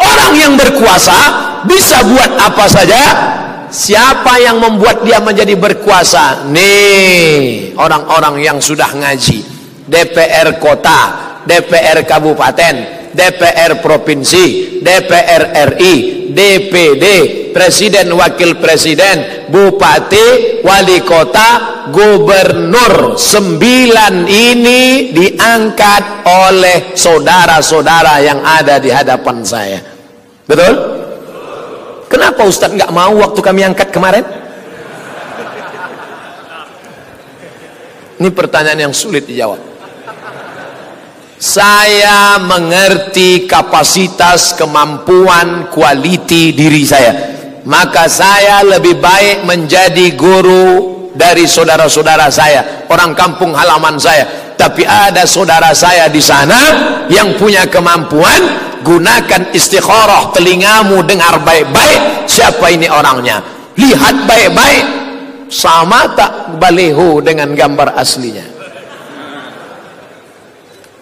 [0.00, 1.12] Orang yang berkuasa
[1.68, 3.02] bisa buat apa saja.
[3.68, 6.48] Siapa yang membuat dia menjadi berkuasa?
[6.48, 9.44] Nih, orang-orang yang sudah ngaji.
[9.84, 11.00] DPR kota,
[11.44, 15.42] DPR kabupaten, DPR provinsi, DPR
[15.74, 15.94] RI,
[16.32, 17.06] DPD,
[17.50, 23.16] presiden wakil presiden, bupati, wali kota, gubernur.
[23.18, 29.80] Sembilan ini diangkat oleh saudara-saudara yang ada di hadapan saya.
[30.46, 30.74] Betul?
[32.08, 34.24] Kenapa Ustadz nggak mau waktu kami angkat kemarin?
[38.18, 39.67] Ini pertanyaan yang sulit dijawab
[41.38, 47.14] saya mengerti kapasitas kemampuan kualiti diri saya.
[47.62, 54.26] Maka saya lebih baik menjadi guru dari saudara-saudara saya orang kampung halaman saya.
[54.58, 56.58] Tapi ada saudara saya di sana
[57.06, 63.38] yang punya kemampuan gunakan istikharah telingamu dengar baik-baik siapa ini orangnya?
[63.78, 64.84] Lihat baik-baik
[65.46, 68.57] sama tak baleho dengan gambar aslinya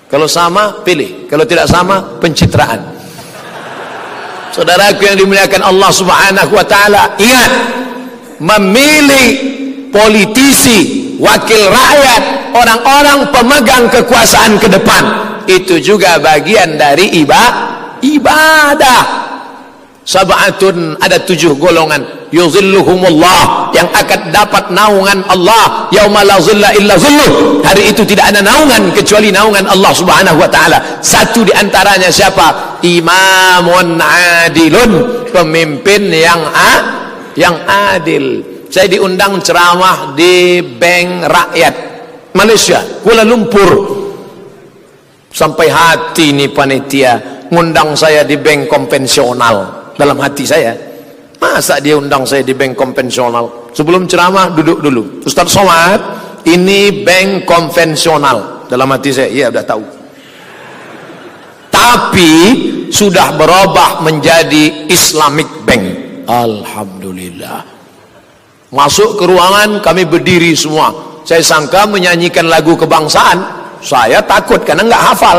[0.06, 1.26] kalau sama, pilih.
[1.26, 2.78] Kalau tidak sama, pencitraan.
[4.54, 7.52] Saudaraku yang dimuliakan Allah Subhanahu wa taala, ingat
[8.40, 9.28] memilih
[9.90, 12.22] politisi, wakil rakyat,
[12.54, 15.02] orang-orang pemegang kekuasaan ke depan
[15.50, 19.25] itu juga bagian dari ibadah
[20.07, 22.30] Sab'atun ada tujuh golongan.
[22.30, 25.90] Yuzilluhumullah yang akan dapat naungan Allah.
[25.90, 27.59] Yauma la zilla illa zilluh.
[27.66, 31.02] Hari itu tidak ada naungan kecuali naungan Allah Subhanahu wa taala.
[31.02, 32.78] Satu di antaranya siapa?
[32.86, 33.98] Imamun
[34.46, 34.90] adilun
[35.34, 36.72] pemimpin yang a
[37.34, 38.46] yang adil.
[38.70, 41.74] Saya diundang ceramah di Bank Rakyat
[42.30, 43.98] Malaysia Kuala Lumpur.
[45.34, 47.18] Sampai hati nih panitia
[47.50, 50.76] ngundang saya di bank konvensional dalam hati saya
[51.36, 56.01] masa dia undang saya di bank konvensional sebelum ceramah duduk dulu Ustaz Somad
[56.47, 59.84] ini bank konvensional dalam hati saya iya udah tahu
[61.72, 62.32] tapi
[62.88, 65.84] sudah berubah menjadi Islamic Bank
[66.24, 67.76] Alhamdulillah
[68.74, 70.90] Masuk ke ruangan kami berdiri semua.
[71.22, 73.38] Saya sangka menyanyikan lagu kebangsaan.
[73.78, 75.38] Saya takut karena nggak hafal.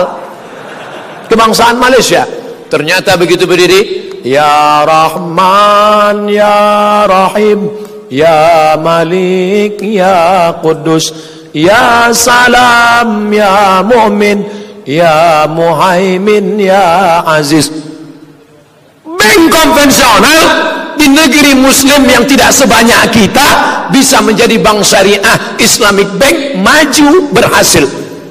[1.28, 2.24] Kebangsaan Malaysia.
[2.72, 7.72] Ternyata begitu berdiri, Ya Rahman, Ya Rahim,
[8.12, 11.16] Ya Malik, Ya Kudus,
[11.56, 14.44] Ya Salam, Ya Mu'min,
[14.84, 17.72] Ya Muhaimin, Ya Aziz.
[19.08, 20.44] Bank konvensional
[21.00, 23.48] di negeri muslim yang tidak sebanyak kita
[23.96, 27.88] bisa menjadi bank syariah Islamic Bank maju berhasil.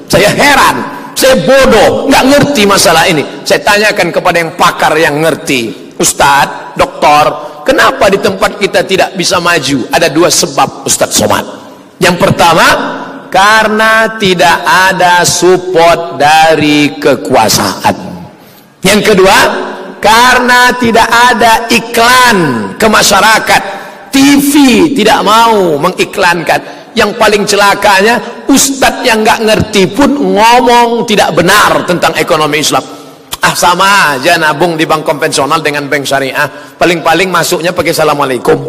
[0.07, 0.77] Saya heran
[1.17, 3.25] saya bodoh nggak ngerti masalah ini.
[3.41, 7.25] Saya tanyakan kepada yang pakar yang ngerti Ustadz, doktor
[7.65, 9.89] kenapa di tempat kita tidak bisa maju?
[9.89, 11.45] Ada dua sebab Ustadz Somad.
[11.97, 12.67] Yang pertama
[13.33, 17.97] karena tidak ada support dari kekuasaan.
[18.85, 19.37] Yang kedua
[19.97, 22.37] karena tidak ada iklan
[22.77, 23.63] ke masyarakat.
[24.13, 24.53] TV
[24.95, 26.89] tidak mau mengiklankan.
[26.97, 28.17] Yang paling celakanya
[28.49, 32.96] ustadz yang nggak ngerti pun ngomong tidak benar tentang ekonomi Islam
[33.47, 36.75] ah sama aja nabung di bank konvensional dengan bank syariah.
[36.75, 38.59] Paling-paling masuknya pakai assalamualaikum.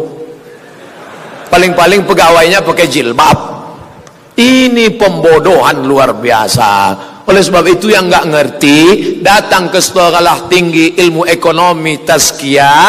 [1.51, 3.37] Paling-paling pegawainya pakai jilbab.
[4.39, 6.71] Ini pembodohan luar biasa.
[7.27, 8.79] Oleh sebab itu yang nggak ngerti
[9.19, 12.87] datang ke sekolah tinggi ilmu ekonomi tazkiyah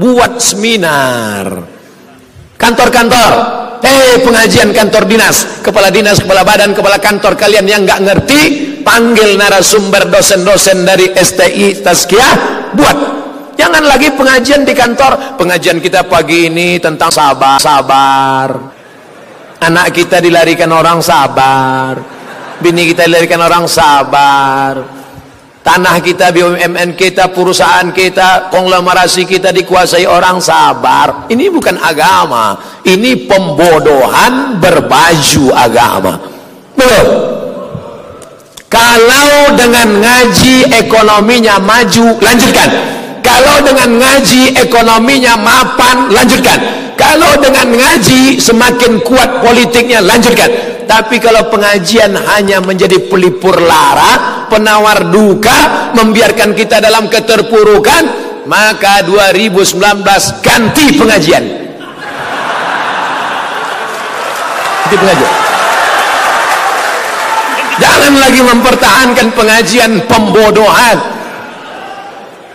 [0.00, 1.76] buat seminar.
[2.58, 3.32] Kantor-kantor,
[3.84, 7.38] eh pengajian kantor dinas, kepala dinas, kepala badan, kepala kantor.
[7.38, 8.42] Kalian yang nggak ngerti,
[8.82, 12.34] panggil narasumber dosen-dosen dari STI tazkiyah
[12.74, 12.98] buat.
[13.58, 15.34] Jangan lagi pengajian di kantor.
[15.34, 18.48] Pengajian kita pagi ini tentang sabar, sabar.
[19.58, 21.98] Anak kita dilarikan orang sabar.
[22.62, 24.78] Bini kita dilahirkan orang sabar.
[25.58, 31.26] Tanah kita BUMN kita perusahaan kita konglomerasi kita dikuasai orang sabar.
[31.26, 32.54] Ini bukan agama.
[32.86, 36.14] Ini pembodohan berbaju agama.
[36.78, 37.47] Betul
[38.68, 42.68] kalau dengan ngaji ekonominya maju lanjutkan.
[43.24, 46.60] Kalau dengan ngaji ekonominya mapan lanjutkan.
[46.92, 50.52] Kalau dengan ngaji semakin kuat politiknya lanjutkan.
[50.84, 58.04] Tapi kalau pengajian hanya menjadi pelipur lara penawar duka membiarkan kita dalam keterpurukan
[58.48, 59.80] maka 2019
[60.44, 61.44] ganti pengajian.
[64.88, 65.47] Ganti pengajian
[68.08, 70.96] jangan lagi mempertahankan pengajian pembodohan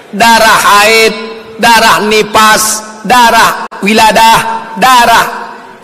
[0.10, 1.14] darah haid
[1.62, 5.26] darah nipas darah wiladah darah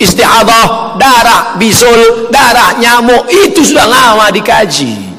[0.01, 5.11] istihadah, darah bisul, darah nyamuk itu sudah lama dikaji.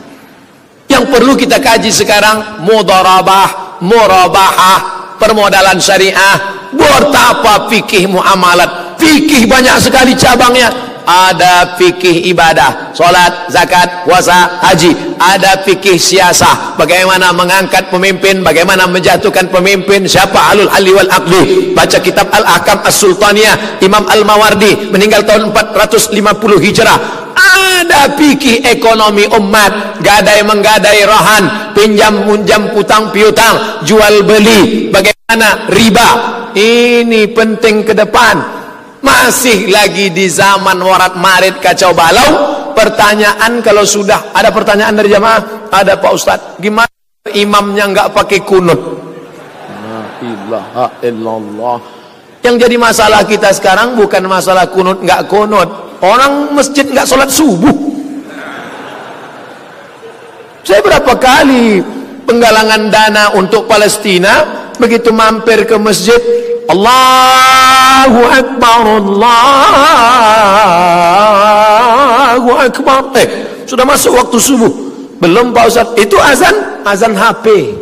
[0.88, 8.96] Yang perlu kita kaji sekarang mudarabah, murabahah, permodalan syariah, betapa fikih muamalat.
[8.96, 14.94] Fikih banyak sekali cabangnya ada fikih ibadah solat, zakat, puasa, haji.
[15.18, 16.78] Ada fikih siasah.
[16.78, 23.82] Bagaimana mengangkat pemimpin bagaimana menjatuhkan pemimpin siapa alul ali wal aqli baca kitab al-ahkam as-sultaniyah
[23.84, 26.98] Imam al-Mawardi meninggal tahun 450 hijrah.
[27.36, 34.88] Ada fikih ekonomi umat gadai menggadai rohan pinjam munjam putang piutang jual beli.
[34.88, 36.10] Bagaimana riba?
[36.50, 38.59] Ini penting ke depan
[39.00, 42.58] masih lagi di zaman warat marit kacau balau.
[42.76, 45.68] Pertanyaan kalau sudah ada pertanyaan dari jamaah?
[45.68, 46.48] Ada Pak Ustadz.
[46.62, 46.88] Gimana
[47.34, 48.80] imamnya nggak pakai kunut?
[50.20, 52.00] Ilaha illallah
[52.40, 55.68] yang jadi masalah kita sekarang bukan masalah kunut nggak kunut.
[56.00, 57.76] Orang masjid nggak sholat subuh.
[60.64, 61.84] Saya berapa kali
[62.30, 64.46] penggalangan dana untuk Palestina
[64.78, 66.22] begitu mampir ke masjid
[66.70, 69.30] Allahu Akbar Allahu
[72.54, 73.10] Akbar.
[73.18, 73.26] Eh
[73.66, 74.70] sudah masuk waktu subuh.
[75.18, 75.90] Belum Pak Ustaz.
[75.98, 77.74] Itu azan azan HP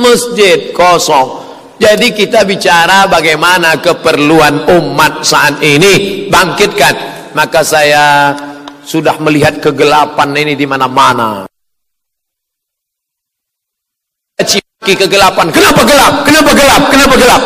[0.00, 1.44] masjid kosong.
[1.76, 6.24] Jadi kita bicara bagaimana keperluan umat saat ini.
[6.32, 6.96] Bangkitkan.
[7.36, 8.32] Maka saya
[8.80, 11.44] sudah melihat kegelapan ini di mana-mana
[14.94, 15.50] kegelapan.
[15.50, 16.14] Kenapa gelap?
[16.22, 16.82] Kenapa gelap?
[16.92, 17.42] Kenapa gelap?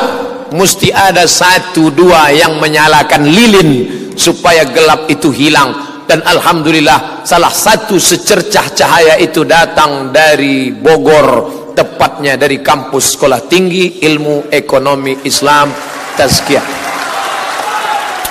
[0.51, 3.71] Mesti ada satu dua yang menyalakan lilin
[4.19, 6.03] supaya gelap itu hilang.
[6.11, 11.47] Dan Alhamdulillah salah satu secercah cahaya itu datang dari Bogor,
[11.79, 15.71] tepatnya dari kampus sekolah tinggi ilmu ekonomi Islam
[16.19, 16.67] Tazkiyah.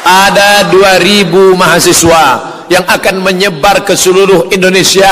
[0.03, 5.11] Ada 2000 mahasiswa yang akan menyebar ke seluruh Indonesia.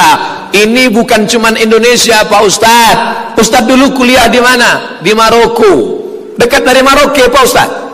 [0.53, 3.35] Ini bukan cuma Indonesia, Pak Ustadz.
[3.35, 5.01] Ustadz dulu kuliah di mana?
[5.03, 5.73] Di Maroko.
[6.37, 7.87] Dekat dari Maroko, Pak Ustadz.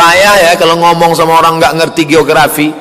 [0.00, 2.72] payah ya kalau ngomong sama orang nggak ngerti geografi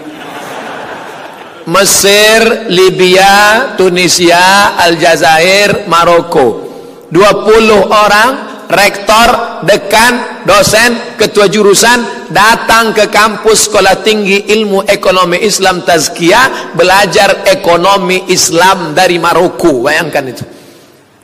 [1.69, 6.65] Mesir, Libya, Tunisia, Aljazair, Maroko
[7.13, 8.29] 20 orang
[8.69, 17.49] rektor, dekan, dosen, ketua jurusan datang ke kampus sekolah tinggi ilmu ekonomi Islam Tazkiyah belajar
[17.49, 19.89] ekonomi Islam dari Maroko.
[19.89, 20.45] Bayangkan itu.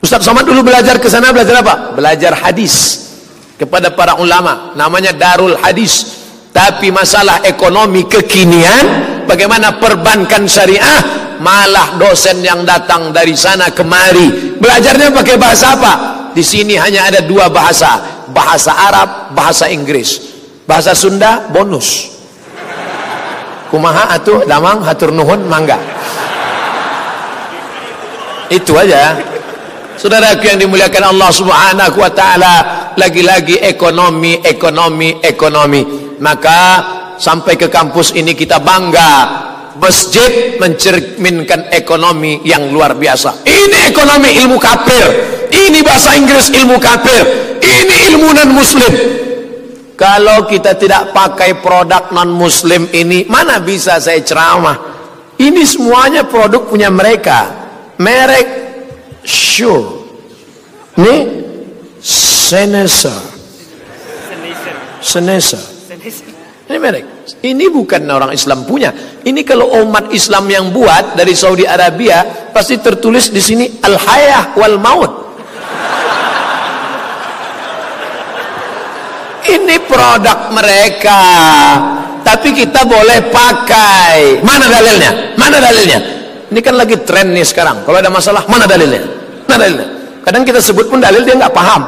[0.02, 1.94] Ustaz Somad dulu belajar ke sana belajar apa?
[1.94, 3.06] belajar hadis
[3.54, 4.74] kepada para ulama.
[4.74, 6.26] Namanya Darul Hadis.
[6.50, 8.84] Tapi masalah ekonomi kekinian
[9.28, 11.24] bagaimana perbankan syariah?
[11.36, 14.56] Malah dosen yang datang dari sana kemari.
[14.56, 15.92] Belajarnya pakai bahasa apa?
[16.36, 17.96] Di sini hanya ada dua bahasa.
[18.36, 20.20] Bahasa Arab bahasa Inggris.
[20.68, 22.12] Bahasa Sunda bonus.
[23.72, 25.80] Kumaha atuh damang hatur nuhun mangga.
[28.52, 29.16] Itu aja.
[29.96, 32.54] Saudaraku yang dimuliakan Allah subhanahu wa ta'ala
[33.00, 35.82] lagi-lagi ekonomi ekonomi ekonomi.
[36.20, 36.60] Maka
[37.16, 39.12] sampai ke kampus ini kita bangga
[39.76, 43.44] masjid mencerminkan ekonomi yang luar biasa.
[43.46, 45.06] Ini ekonomi ilmu kafir.
[45.52, 47.22] Ini bahasa Inggris ilmu kafir.
[47.60, 48.92] Ini ilmu non muslim
[49.96, 54.76] kalau kita tidak pakai produk non muslim ini mana bisa saya ceramah?
[55.36, 57.64] Ini semuanya produk punya mereka.
[57.96, 58.48] Merek
[59.24, 60.04] sure
[61.00, 61.16] ini
[62.00, 63.20] Seneser.
[65.00, 65.75] Seneser
[66.66, 68.94] ini merek ini bukan orang Islam punya.
[69.26, 74.78] Ini kalau umat Islam yang buat dari Saudi Arabia pasti tertulis di sini al-hayah wal
[74.78, 75.12] maut.
[79.46, 81.22] Ini produk mereka.
[82.22, 84.42] Tapi kita boleh pakai.
[84.42, 85.10] Mana dalilnya?
[85.38, 85.98] Mana dalilnya?
[86.50, 87.82] Ini kan lagi tren nih sekarang.
[87.86, 89.02] Kalau ada masalah mana dalilnya?
[89.46, 89.88] Mana dalilnya?
[90.22, 91.82] Kadang kita sebut pun dalil dia nggak paham.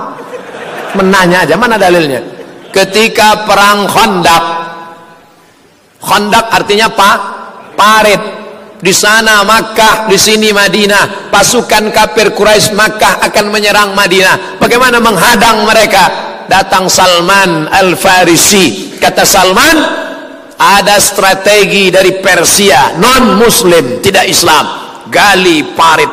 [0.99, 2.22] Menanya aja mana dalilnya?
[2.70, 4.68] Ketika perang Khandaq
[5.99, 7.11] Khandaq artinya apa
[7.75, 8.23] parit
[8.79, 11.31] di sana Makkah, di sini Madinah.
[11.35, 14.63] Pasukan kafir Quraisy Makkah akan menyerang Madinah.
[14.63, 16.29] Bagaimana menghadang mereka?
[16.49, 19.77] datang Salman Al-Farisi kata Salman
[20.59, 24.65] ada strategi dari Persia non muslim tidak Islam
[25.13, 26.09] gali parit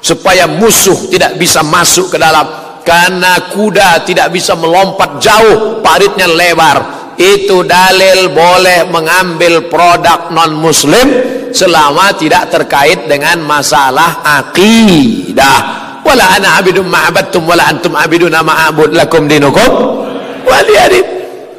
[0.00, 7.03] supaya musuh tidak bisa masuk ke dalam karena kuda tidak bisa melompat jauh paritnya lebar
[7.18, 11.06] itu dalil boleh mengambil produk non muslim
[11.54, 15.58] selama tidak terkait dengan masalah akidah.
[16.04, 19.70] Wala ana abidum ma'abadtum wala antum abiduna ma'abud lakum dinukum.
[20.44, 21.06] Waliyadid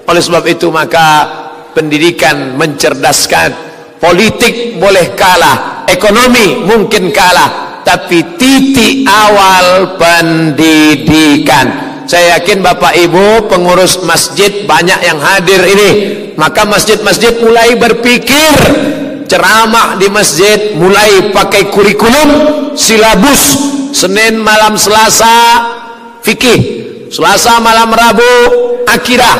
[0.06, 1.26] oleh sebab itu maka
[1.74, 3.66] pendidikan mencerdaskan.
[3.97, 14.01] Politik boleh kalah ekonomi mungkin kalah tapi titik awal pendidikan saya yakin bapak ibu pengurus
[14.06, 15.91] masjid banyak yang hadir ini.
[16.38, 18.53] Maka masjid-masjid mulai berpikir
[19.26, 22.30] ceramah di masjid mulai pakai kurikulum
[22.78, 25.36] silabus Senin malam Selasa
[26.22, 26.60] fikih
[27.10, 28.34] Selasa malam Rabu
[28.86, 29.36] akidah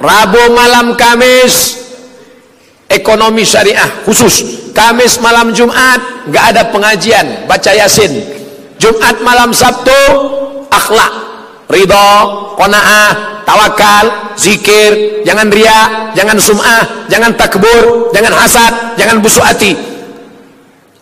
[0.00, 1.84] Rabu malam Kamis
[2.88, 8.24] ekonomi syariah khusus Kamis malam Jumat nggak ada pengajian baca Yasin
[8.80, 10.00] Jumat malam Sabtu
[10.70, 11.12] akhlak
[11.68, 12.08] ridho
[12.56, 19.76] kona'ah tawakal zikir jangan ria jangan sum'ah jangan takbur jangan hasad jangan busuk hati.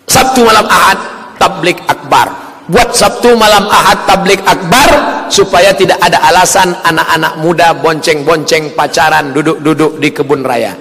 [0.07, 0.99] Sabtu malam Ahad
[1.35, 2.31] tablik akbar.
[2.71, 4.91] Buat Sabtu malam Ahad tablik akbar
[5.31, 10.79] supaya tidak ada alasan anak-anak muda bonceng-bonceng pacaran duduk-duduk di kebun raya.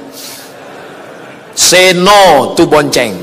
[1.58, 3.18] Say no to bonceng.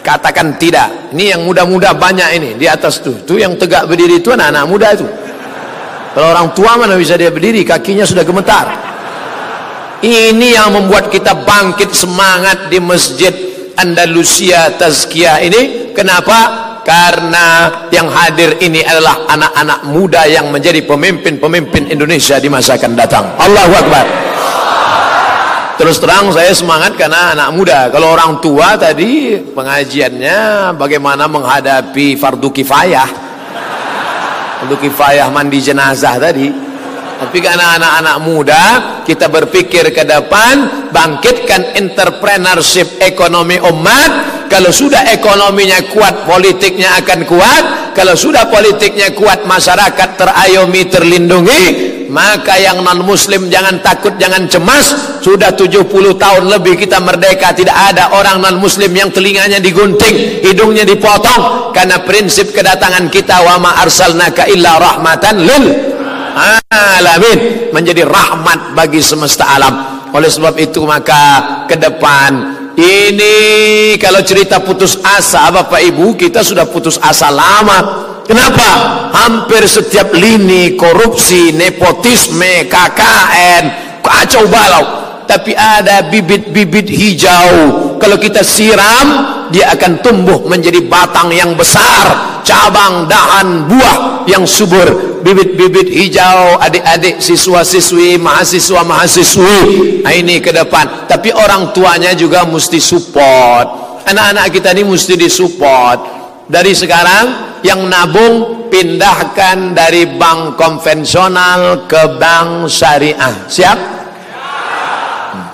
[0.00, 1.12] Katakan tidak.
[1.12, 4.88] Ini yang muda-muda banyak ini di atas tuh tuh yang tegak berdiri itu anak-anak muda
[4.96, 5.06] itu
[6.12, 7.64] kalau orang tua mana bisa dia berdiri?
[7.64, 8.66] Kakinya sudah gemetar.
[10.04, 13.32] Ini yang membuat kita bangkit semangat di masjid
[13.80, 15.62] Andalusia Tazkiyah ini.
[15.96, 16.68] Kenapa?
[16.82, 23.24] Karena yang hadir ini adalah anak-anak muda yang menjadi pemimpin-pemimpin Indonesia di masa akan datang.
[23.38, 24.06] Allahu Akbar.
[25.78, 27.88] Terus terang saya semangat karena anak muda.
[27.88, 33.31] Kalau orang tua tadi pengajiannya bagaimana menghadapi fardu kifayah
[34.62, 36.46] fardu kifayah mandi jenazah tadi.
[37.18, 38.62] Tapi karena anak-anak muda
[39.02, 44.10] kita berpikir ke depan bangkitkan entrepreneurship ekonomi umat.
[44.46, 47.64] Kalau sudah ekonominya kuat politiknya akan kuat.
[47.98, 51.62] Kalau sudah politiknya kuat masyarakat terayomi terlindungi
[52.12, 55.16] maka yang non muslim jangan takut jangan cemas.
[55.24, 55.88] Sudah 70
[56.20, 57.56] tahun lebih kita merdeka.
[57.56, 61.72] Tidak ada orang non muslim yang telinganya digunting hidungnya dipotong.
[61.72, 65.64] Karena prinsip kedatangan kita wa ma arsalnaka illa rahmatan lil
[66.68, 70.04] alamin menjadi rahmat bagi semesta alam.
[70.12, 73.36] Oleh sebab itu maka ke depan ini
[74.02, 78.10] kalau cerita putus asa Bapak Ibu kita sudah putus asa lama.
[78.26, 78.68] Kenapa?
[79.14, 83.64] Hampir setiap lini korupsi nepotisme KKN
[84.02, 89.06] kacau balau tapi ada bibit-bibit hijau kalau kita siram
[89.54, 95.22] dia akan tumbuh menjadi batang yang besar cabang dahan buah yang subur.
[95.22, 99.58] Bibit-bibit hijau adik-adik siswa-siswi mahasiswa-mahasiswi
[100.02, 101.06] nah, ini ke depan.
[101.06, 104.02] Tapi orang tuanya juga mesti support.
[104.02, 105.98] Anak-anak kita ini mesti disupport.
[106.50, 113.46] Dari sekarang yang nabung pindahkan dari bank konvensional ke bank syariah.
[113.46, 113.78] Siap?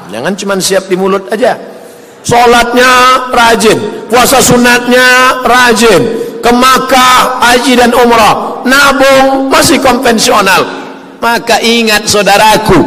[0.09, 1.78] Jangan cuma siap di mulut aja.
[2.23, 2.93] Sholatnya
[3.31, 6.03] rajin, puasa sunatnya rajin,
[6.39, 10.67] ke Makkah, haji dan umrah, nabung masih konvensional.
[11.19, 12.79] Maka ingat saudaraku,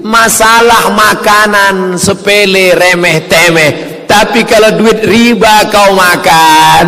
[0.00, 3.72] masalah makanan sepele remeh temeh.
[4.06, 6.84] Tapi kalau duit riba kau makan,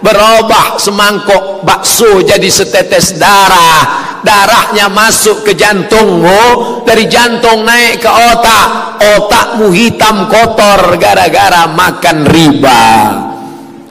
[0.00, 8.68] berubah semangkok bakso jadi setetes darah darahnya masuk ke jantungmu dari jantung naik ke otak.
[9.00, 12.82] Otakmu hitam kotor gara-gara makan riba.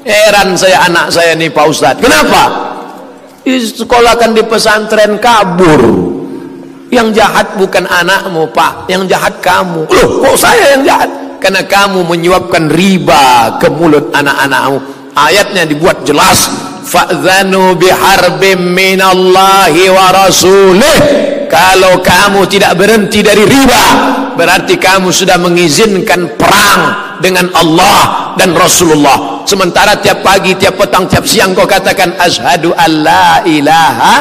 [0.05, 2.43] Heran saya anak saya nih Pak Ustadz kenapa?
[3.49, 5.81] Sekolahkan di pesantren kabur.
[6.89, 8.89] Yang jahat bukan anakmu Pak.
[8.89, 9.85] Yang jahat kamu.
[9.89, 11.09] Loh kok saya yang jahat?
[11.37, 14.77] Karena kamu menyuapkan riba ke mulut anak-anakmu.
[15.13, 20.97] Ayatnya dibuat jelas fa'zanu biharbim minallahi wa rasulih.
[21.49, 23.85] Kalau kamu tidak berhenti dari riba
[24.37, 26.81] berarti kamu sudah mengizinkan perang
[27.19, 29.43] dengan Allah dan Rasulullah.
[29.49, 34.15] Sementara tiap pagi, tiap petang, tiap siang kau katakan ashadu an la ilaha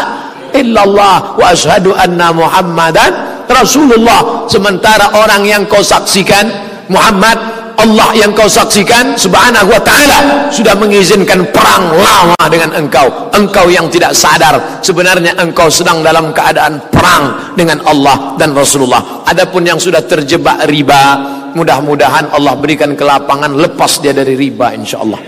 [0.57, 4.49] illallah wa ashadu anna muhammadan Rasulullah.
[4.49, 6.49] Sementara orang yang kau saksikan
[6.89, 13.07] Muhammad Allah yang kau saksikan subhanahu wa ta'ala sudah mengizinkan perang lama dengan engkau.
[13.31, 19.23] Engkau yang tidak sadar sebenarnya engkau sedang dalam keadaan perang dengan Allah dan Rasulullah.
[19.23, 25.23] Adapun yang sudah terjebak riba mudah-mudahan Allah berikan kelapangan lepas dia dari riba insyaAllah.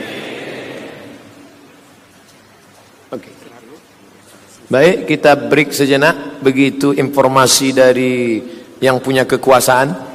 [3.15, 3.33] Okay.
[4.67, 6.43] baik kita break sejenak.
[6.43, 8.43] Begitu informasi dari
[8.83, 10.10] yang punya kekuasaan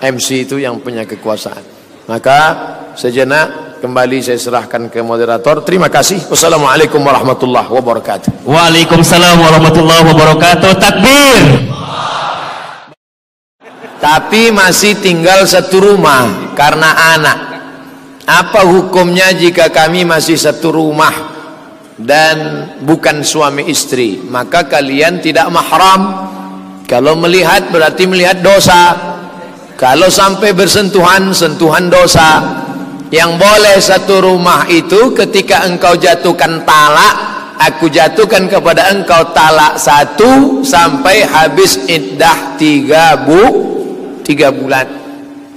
[0.00, 1.62] MC itu yang punya kekuasaan.
[2.08, 2.38] Maka
[2.96, 5.64] sejenak kembali saya serahkan ke moderator.
[5.64, 6.20] Terima kasih.
[6.28, 8.44] Wassalamualaikum warahmatullahi wabarakatuh.
[8.44, 10.70] Waalaikumsalam warahmatullahi wabarakatuh.
[10.76, 11.36] Takbir!
[14.00, 17.38] Tapi masih tinggal satu rumah karena anak.
[18.24, 21.12] Apa hukumnya jika kami masih satu rumah
[22.00, 22.36] dan
[22.80, 24.22] bukan suami istri?
[24.24, 26.32] Maka kalian tidak mahram.
[26.88, 29.09] Kalau melihat berarti melihat dosa
[29.80, 32.60] kalau sampai bersentuhan sentuhan dosa.
[33.10, 37.14] Yang boleh satu rumah itu ketika engkau jatuhkan talak
[37.58, 43.42] aku jatuhkan kepada engkau talak satu sampai habis iddah tiga bu
[44.22, 44.86] tiga bulan.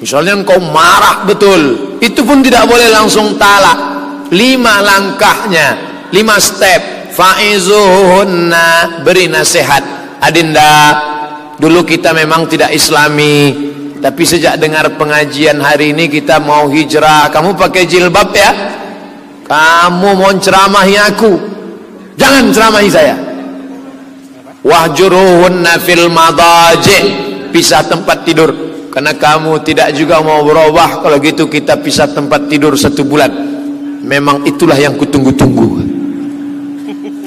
[0.01, 3.78] Misalnya engkau marah betul itu pun tidak boleh langsung talak.
[4.34, 5.67] Lima langkahnya
[6.09, 7.13] lima step.
[7.13, 10.17] Faizuhunna beri nasihat.
[10.17, 10.97] Adinda
[11.61, 13.72] dulu kita memang tidak islami
[14.04, 17.32] tapi sejak dengar pengajian hari ini kita mau hijrah.
[17.32, 18.51] Kamu pakai jilbab ya.
[19.47, 21.32] Kamu mau ceramahi aku.
[22.20, 23.16] Jangan ceramahi saya.
[24.60, 26.99] Wahjuruhunna fil madaji.
[27.56, 28.51] Pisah tempat tidur.
[28.91, 30.99] Karena kamu tidak juga mau berubah.
[30.99, 33.32] Kalau gitu kita pisah tempat tidur satu bulan.
[34.04, 35.80] Memang itulah yang kutunggu-tunggu.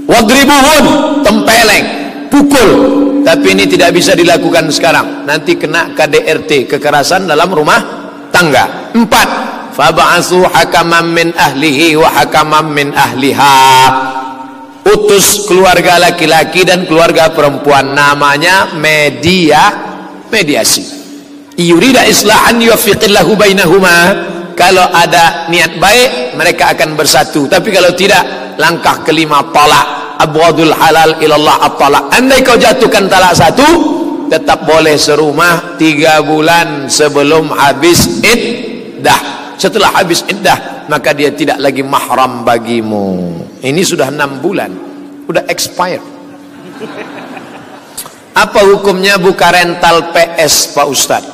[0.04, 0.84] Wadribuhun
[1.24, 1.86] tempeleng
[2.28, 2.70] pukul
[3.26, 5.26] tapi ini tidak bisa dilakukan sekarang.
[5.26, 7.82] Nanti kena KDRT kekerasan dalam rumah
[8.30, 8.94] tangga.
[8.94, 9.28] Empat
[9.74, 13.58] faba'asu hakaman min ahlihi wa hakaman min ahliha.
[14.86, 17.98] Utus keluarga laki-laki dan keluarga perempuan.
[17.98, 19.74] Namanya media
[20.30, 20.86] mediasi.
[21.58, 23.98] Yurida islahan yufiqillahu bainahuma.
[24.54, 27.50] Kalau ada niat baik mereka akan bersatu.
[27.50, 32.04] Tapi kalau tidak langkah kelima tolak abwadul halal ilallah at-talak.
[32.12, 33.68] Andai kau jatuhkan talak satu
[34.26, 39.54] tetap boleh serumah tiga bulan sebelum habis iddah.
[39.56, 43.40] Setelah habis iddah maka dia tidak lagi mahram bagimu.
[43.60, 44.72] Ini sudah enam bulan.
[45.26, 46.16] Sudah expired
[48.36, 51.32] apa hukumnya buka rental PS Pak Ustadz?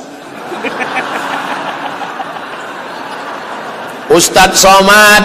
[4.07, 5.24] Ustadz Somad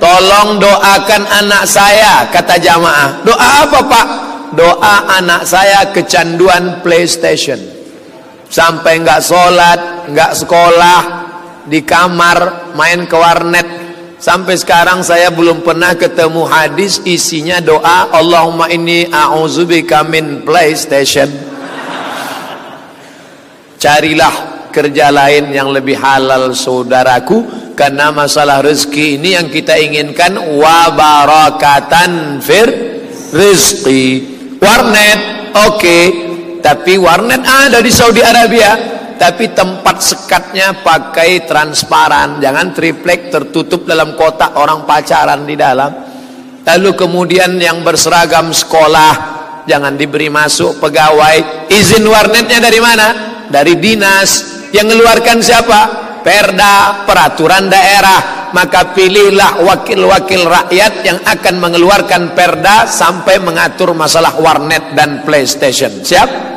[0.00, 4.06] tolong doakan anak saya kata jamaah doa apa pak
[4.54, 7.58] doa anak saya kecanduan PlayStation.
[8.50, 11.00] Sampai nggak sholat, nggak sekolah,
[11.70, 13.68] di kamar main ke warnet.
[14.20, 21.30] Sampai sekarang saya belum pernah ketemu hadis isinya doa Allahumma inni a'udzubika min PlayStation.
[23.80, 30.92] Carilah kerja lain yang lebih halal saudaraku karena masalah rezeki ini yang kita inginkan wa
[30.92, 32.68] barakatan fir
[33.32, 34.38] rizqi.
[34.60, 36.04] Warnet oke okay.
[36.60, 38.76] tapi warnet ada di Saudi Arabia
[39.16, 45.92] tapi tempat sekatnya pakai transparan jangan triplek tertutup dalam kotak orang pacaran di dalam.
[46.60, 51.66] Lalu kemudian yang berseragam sekolah jangan diberi masuk pegawai.
[51.72, 53.08] Izin warnetnya dari mana?
[53.50, 55.80] Dari dinas yang mengeluarkan siapa?
[56.22, 58.50] Perda peraturan daerah.
[58.50, 66.02] Maka pilihlah wakil-wakil rakyat yang akan mengeluarkan perda sampai mengatur masalah warnet dan playstation.
[66.02, 66.50] Siap?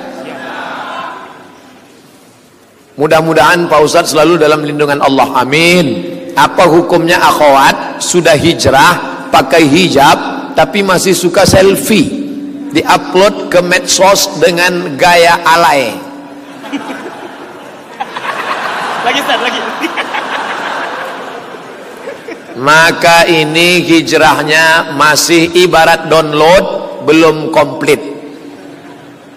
[2.94, 5.42] mudah-mudahan Pak Ustadz selalu dalam lindungan Allah.
[5.42, 6.14] Amin.
[6.38, 8.02] Apa hukumnya akhwat?
[8.02, 10.18] Sudah hijrah pakai hijab
[10.54, 12.22] tapi masih suka selfie.
[12.74, 15.94] Diupload ke medsos dengan gaya alay
[19.04, 19.60] lagi Ustaz, lagi.
[22.60, 26.66] maka ini hijrahnya masih ibarat download
[27.04, 28.00] belum komplit.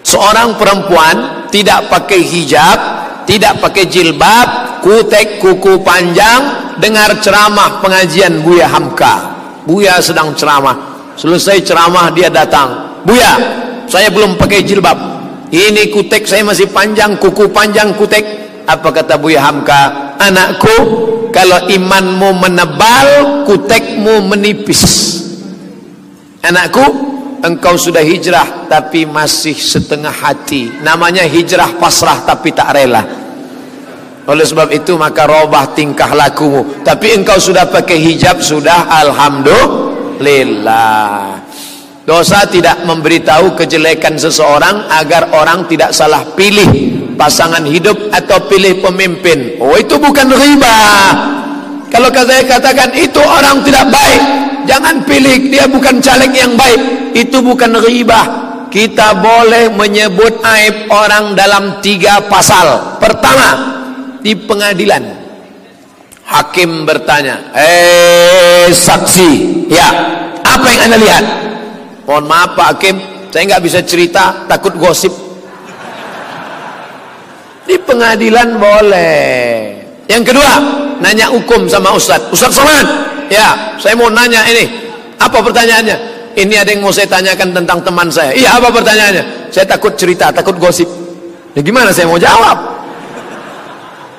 [0.07, 2.79] Seorang perempuan tidak pakai hijab
[3.27, 9.35] tidak pakai jilbab kutek kuku panjang dengar ceramah pengajian Buya Hamka.
[9.67, 10.95] Buya sedang ceramah.
[11.19, 13.03] Selesai ceramah dia datang.
[13.03, 13.35] Buya
[13.91, 15.19] saya belum pakai jilbab.
[15.51, 18.23] Ini kutek saya masih panjang kuku panjang kutek
[18.67, 20.75] apa kata Buya Hamka anakku
[21.31, 25.23] kalau imanmu menebal kutekmu menipis.
[26.43, 26.83] Anakku
[27.45, 30.83] engkau sudah hijrah tapi masih setengah hati.
[30.83, 33.05] Namanya hijrah pasrah tapi tak rela.
[34.27, 36.83] Oleh sebab itu maka robah tingkah lakumu.
[36.83, 41.39] Tapi engkau sudah pakai hijab sudah alhamdulillah.
[42.07, 49.59] Dosa tidak memberitahu kejelekan seseorang agar orang tidak salah pilih pasangan hidup atau pilih pemimpin.
[49.59, 50.79] Oh itu bukan riba.
[51.91, 54.23] Kalau saya katakan itu orang tidak baik.
[54.69, 56.81] Jangan pilih dia bukan caleg yang baik.
[57.17, 58.23] Itu bukan riba.
[58.69, 63.01] Kita boleh menyebut aib orang dalam tiga pasal.
[63.01, 63.49] Pertama
[64.21, 65.25] di pengadilan.
[66.27, 69.31] Hakim bertanya eh saksi
[69.71, 69.89] ya
[70.43, 71.25] apa yang anda lihat?
[72.03, 72.97] Mohon maaf pak hakim
[73.31, 75.26] saya nggak bisa cerita takut gosip
[77.67, 79.77] di pengadilan boleh.
[80.07, 80.53] Yang kedua,
[81.03, 82.23] nanya hukum sama Ustaz.
[82.31, 82.87] Ustaz Somad,
[83.27, 84.87] ya, saya mau nanya ini.
[85.19, 86.14] Apa pertanyaannya?
[86.37, 88.31] Ini ada yang mau saya tanyakan tentang teman saya.
[88.37, 89.51] Iya, apa pertanyaannya?
[89.51, 90.87] Saya takut cerita, takut gosip.
[91.57, 92.77] Ya gimana saya mau jawab?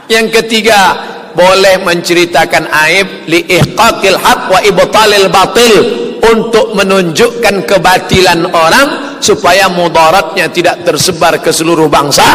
[0.09, 0.97] Yang ketiga,
[1.37, 10.49] boleh menceritakan aib li ihqaqil haq wa ibtalil batil untuk menunjukkan kebatilan orang supaya mudaratnya
[10.53, 12.25] tidak tersebar ke seluruh bangsa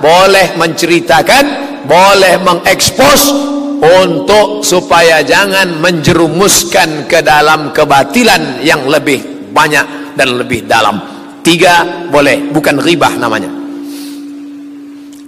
[0.00, 3.32] boleh menceritakan boleh mengekspos
[3.80, 11.00] untuk supaya jangan menjerumuskan ke dalam kebatilan yang lebih banyak dan lebih dalam.
[11.40, 13.48] Tiga boleh bukan ribah namanya.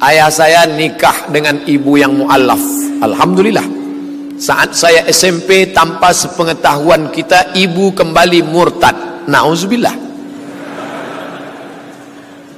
[0.03, 2.61] Ayah saya nikah dengan ibu yang mu'allaf.
[3.01, 3.82] Alhamdulillah
[4.43, 9.23] saat saya SMP tanpa sepengetahuan kita ibu kembali murtad.
[9.31, 9.95] Na'udzubillah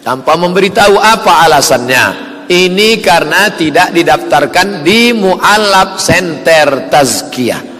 [0.00, 2.32] tanpa memberitahu apa alasannya.
[2.44, 7.72] Ini karena tidak didaftarkan di mu'alab center tazkiyah.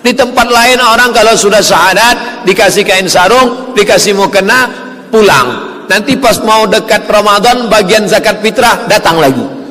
[0.00, 4.68] Di tempat lain orang kalau sudah syahadat dikasih kain sarung dikasih mukena
[5.12, 5.72] pulang.
[5.88, 9.61] Nanti pas mau dekat Ramadan bagian zakat fitrah datang lagi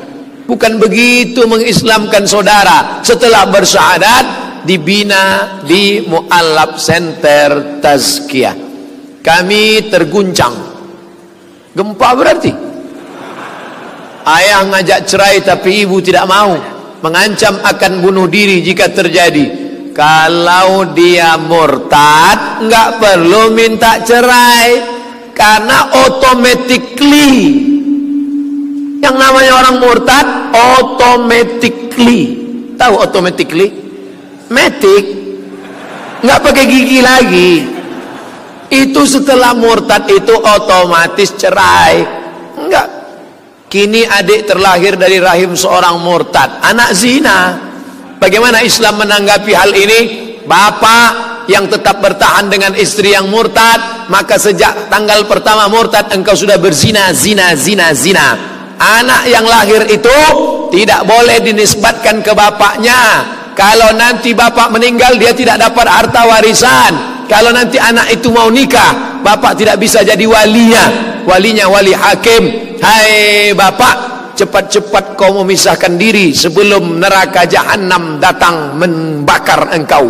[0.52, 4.26] bukan begitu mengislamkan saudara setelah bersyahadat
[4.68, 8.56] dibina di mu'alab center tazkiyah
[9.24, 10.72] kami terguncang
[11.72, 12.52] Gempa berarti.
[14.28, 16.60] Ayah ngajak cerai tapi ibu tidak mau.
[17.02, 19.72] Mengancam akan bunuh diri jika terjadi.
[19.96, 25.00] Kalau dia murtad, nggak perlu minta cerai.
[25.32, 27.40] Karena automatically
[29.02, 32.22] yang namanya orang murtad automatically.
[32.78, 33.68] Tahu automatically?
[34.54, 35.06] Matic.
[36.22, 37.52] Nggak pakai gigi lagi.
[38.72, 42.06] Itu setelah murtad itu otomatis cerai.
[42.56, 43.02] Enggak
[43.72, 46.60] kini adik terlahir dari rahim seorang murtad.
[46.60, 47.72] Anak zina.
[48.20, 50.00] Bagaimana Islam menanggapi hal ini?
[50.44, 56.58] Bapak yang tetap bertahan dengan istri yang murtad maka sejak tanggal pertama murtad engkau sudah
[56.62, 58.51] berzina zina zina zina
[58.82, 60.18] anak yang lahir itu
[60.74, 63.22] tidak boleh dinisbatkan ke bapaknya.
[63.54, 66.94] Kalau nanti bapak meninggal dia tidak dapat harta warisan.
[67.30, 71.14] Kalau nanti anak itu mau nikah bapak tidak bisa jadi walinya.
[71.30, 72.76] Walinya wali hakim.
[72.82, 73.96] Hai bapak
[74.34, 80.10] cepat-cepat kau memisahkan diri sebelum neraka jahanam datang membakar engkau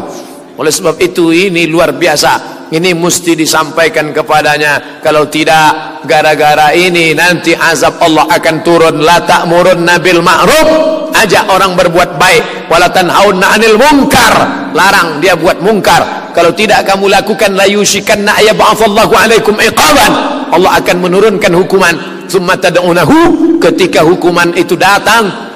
[0.62, 2.62] oleh sebab itu ini luar biasa.
[2.70, 5.02] Ini mesti disampaikan kepadanya.
[5.02, 9.02] Kalau tidak gara-gara ini nanti azab Allah akan turun.
[9.02, 10.70] La ta'murun nabil ma'ruf.
[11.18, 12.70] Ajak orang berbuat baik.
[12.70, 14.34] Wala tanhauna 'anil munkar.
[14.72, 20.12] Larang dia buat mungkar kalau tidak kamu lakukan la yushikanna ayab'athallahu 'alaikum iqaban.
[20.52, 21.96] Allah akan menurunkan hukuman.
[22.32, 23.60] Summa tad'unahu.
[23.60, 25.51] Ketika hukuman itu datang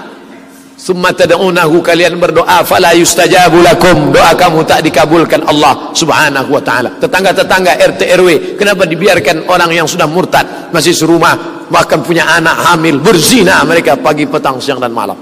[0.76, 4.12] summa tad'unahu kalian berdoa fala yustajabu lakum.
[4.12, 6.96] Doa kamu tak dikabulkan Allah Subhanahu wa taala.
[7.00, 13.02] Tetangga-tetangga RT RW kenapa dibiarkan orang yang sudah murtad masih serumah bahkan punya anak hamil
[13.02, 15.18] berzina mereka pagi petang siang dan malam?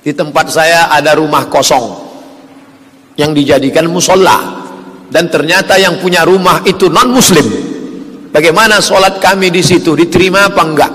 [0.00, 1.86] Di tempat saya ada rumah kosong
[3.20, 4.58] yang dijadikan musola.
[5.10, 7.42] Dan ternyata yang punya rumah itu non muslim
[8.30, 9.98] Bagaimana solat kami di situ?
[9.98, 10.92] Diterima apa enggak?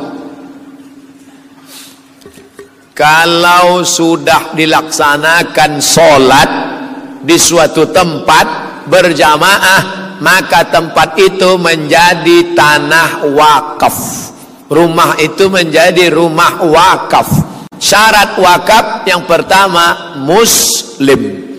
[2.95, 6.49] Kalau sudah dilaksanakan solat
[7.19, 8.47] di suatu tempat
[8.87, 9.83] berjamaah
[10.23, 13.97] maka tempat itu menjadi tanah wakaf.
[14.71, 17.27] Rumah itu menjadi rumah wakaf.
[17.75, 21.51] Syarat wakaf yang pertama muslim.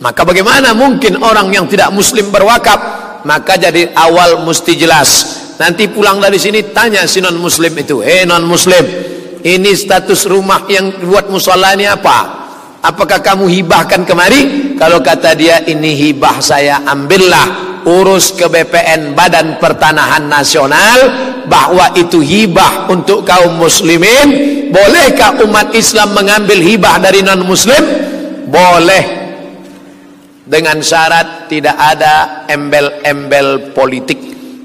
[0.00, 3.02] Maka bagaimana mungkin orang yang tidak muslim berwakaf?
[3.22, 8.26] maka jadi awal mesti jelas nanti pulang dari sini tanya si non muslim itu eh
[8.26, 9.11] non muslim
[9.42, 12.42] ini status rumah yang buat musola ini apa?
[12.82, 14.74] Apakah kamu hibahkan kemari?
[14.78, 20.98] Kalau kata dia ini hibah saya ambillah urus ke BPN Badan Pertanahan Nasional
[21.46, 24.50] bahwa itu hibah untuk kaum muslimin.
[24.70, 27.82] Bolehkah umat Islam mengambil hibah dari non muslim
[28.46, 29.22] boleh.
[30.42, 34.18] Dengan syarat tidak ada embel-embel politik.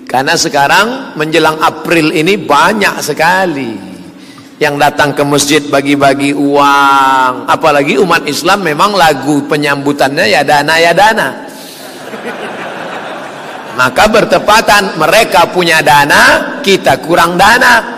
[0.10, 3.87] Karena sekarang menjelang April ini banyak sekali
[4.58, 7.50] yang datang ke masjid bagi-bagi uang.
[7.50, 11.30] Apalagi umat Islam memang lagu penyambutannya ya dana ya dana.
[13.78, 17.97] Maka bertepatan mereka punya dana kita kurang dana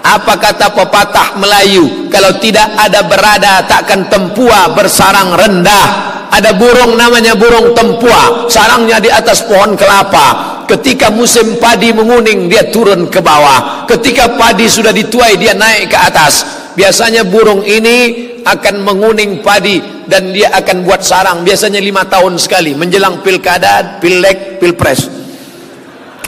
[0.00, 2.08] apa kata pepatah Melayu?
[2.08, 5.88] Kalau tidak ada berada takkan tempua bersarang rendah.
[6.30, 8.46] Ada burung namanya burung tempua.
[8.46, 10.62] Sarangnya di atas pohon kelapa.
[10.64, 13.84] Ketika musim padi menguning dia turun ke bawah.
[13.84, 16.46] Ketika padi sudah dituai dia naik ke atas.
[16.78, 21.42] Biasanya burung ini akan menguning padi dan dia akan buat sarang.
[21.42, 25.19] Biasanya lima tahun sekali menjelang pilkada, pilek, pilpres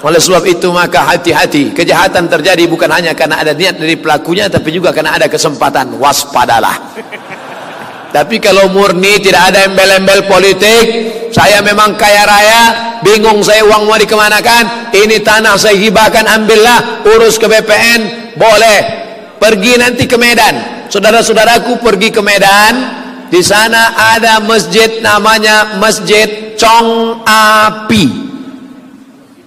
[0.02, 4.74] oleh sebab itu maka hati-hati kejahatan terjadi bukan hanya karena ada niat dari pelakunya tapi
[4.74, 6.74] juga karena ada kesempatan waspadalah
[8.12, 10.84] tapi kalau murni tidak ada embel-embel politik,
[11.32, 12.62] saya memang kaya raya,
[13.00, 18.00] bingung saya uang mau dikemanakan, ini tanah saya hibahkan ambillah, urus ke BPN,
[18.36, 18.80] boleh.
[19.40, 20.86] Pergi nanti ke Medan.
[20.92, 22.74] Saudara-saudaraku pergi ke Medan,
[23.32, 28.31] di sana ada masjid namanya Masjid Chong Api.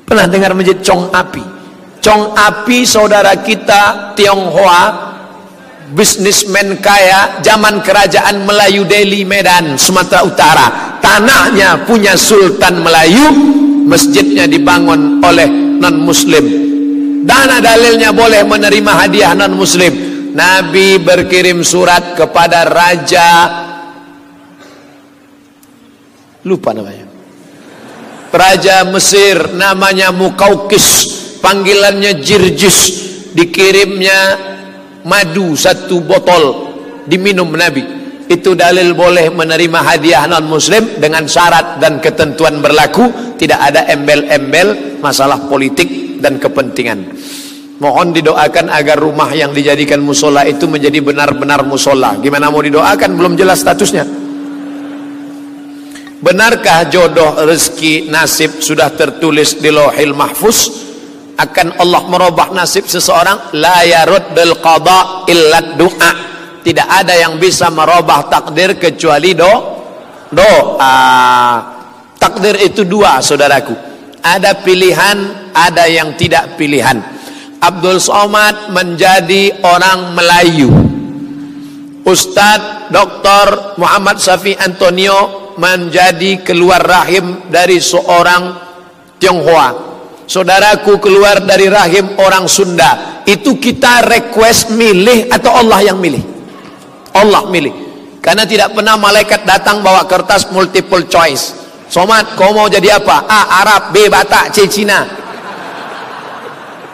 [0.06, 1.44] Pernah dengar masjid Chong Api?
[2.00, 5.06] Chong Api saudara kita Tionghoa
[5.94, 10.68] bisnismen kaya zaman kerajaan Melayu Delhi Medan Sumatera Utara.
[11.02, 13.26] Tanahnya punya Sultan Melayu
[13.86, 15.46] masjidnya dibangun oleh
[15.78, 16.46] non muslim
[17.26, 19.94] dana dalilnya boleh menerima hadiah non muslim
[20.36, 23.30] Nabi berkirim surat kepada raja
[26.44, 27.05] lupa namanya
[28.36, 32.78] raja Mesir namanya Mukaukis panggilannya Jirjis
[33.32, 34.20] dikirimnya
[35.08, 36.44] madu satu botol
[37.08, 38.04] diminum Nabi.
[38.26, 44.98] Itu dalil boleh menerima hadiah non muslim dengan syarat dan ketentuan berlaku tidak ada embel-embel
[44.98, 47.14] masalah politik dan kepentingan.
[47.78, 52.18] Mohon didoakan agar rumah yang dijadikan musola itu menjadi benar-benar musola.
[52.18, 53.14] Gimana mau didoakan?
[53.14, 54.25] Belum jelas statusnya
[56.26, 60.90] benarkah jodoh rezeki nasib sudah tertulis di lohil mahfuz?
[61.38, 63.54] Akan Allah merubah nasib seseorang?
[63.54, 66.12] La yaruddul qada illa du'a.
[66.66, 69.54] Tidak ada yang bisa merubah takdir kecuali do
[70.34, 70.98] doa.
[72.18, 73.78] Takdir itu dua saudaraku.
[74.26, 76.98] Ada pilihan ada yang tidak pilihan.
[77.62, 80.72] Abdul Somad menjadi orang Melayu.
[82.06, 83.78] Ustadz Dr.
[83.78, 88.44] Muhammad Safi Antonio menjadi keluar rahim dari seorang
[89.20, 89.70] Tionghoa.
[90.26, 93.22] Saudaraku keluar dari rahim orang Sunda.
[93.26, 96.22] Itu kita request milih atau Allah yang milih?
[97.14, 97.74] Allah milih.
[98.26, 101.54] Karena tidak pernah malaikat datang bawa kertas multiple choice.
[101.86, 103.30] Somat, kau mau jadi apa?
[103.30, 103.62] A.
[103.62, 104.10] Arab, B.
[104.10, 104.66] Batak, C.
[104.66, 105.06] Cina.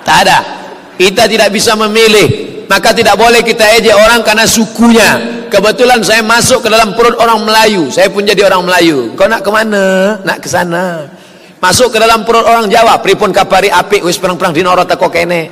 [0.04, 0.40] Tak ada.
[1.00, 2.51] Kita tidak bisa memilih.
[2.72, 5.44] Maka tidak boleh kita ejek orang karena sukunya.
[5.52, 7.92] Kebetulan saya masuk ke dalam perut orang Melayu.
[7.92, 9.12] Saya pun jadi orang Melayu.
[9.20, 10.16] Kau nak ke mana?
[10.24, 11.04] Nak ke sana.
[11.60, 13.04] Masuk ke dalam perut orang Jawa.
[13.04, 14.00] Pripun kapari api.
[14.08, 15.52] Wis perang-perang di norot kok kene.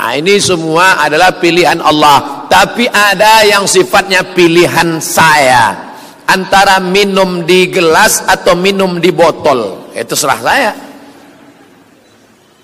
[0.00, 2.48] Nah, ini semua adalah pilihan Allah.
[2.48, 5.92] Tapi ada yang sifatnya pilihan saya.
[6.24, 9.92] Antara minum di gelas atau minum di botol.
[9.92, 10.72] Itu serah saya.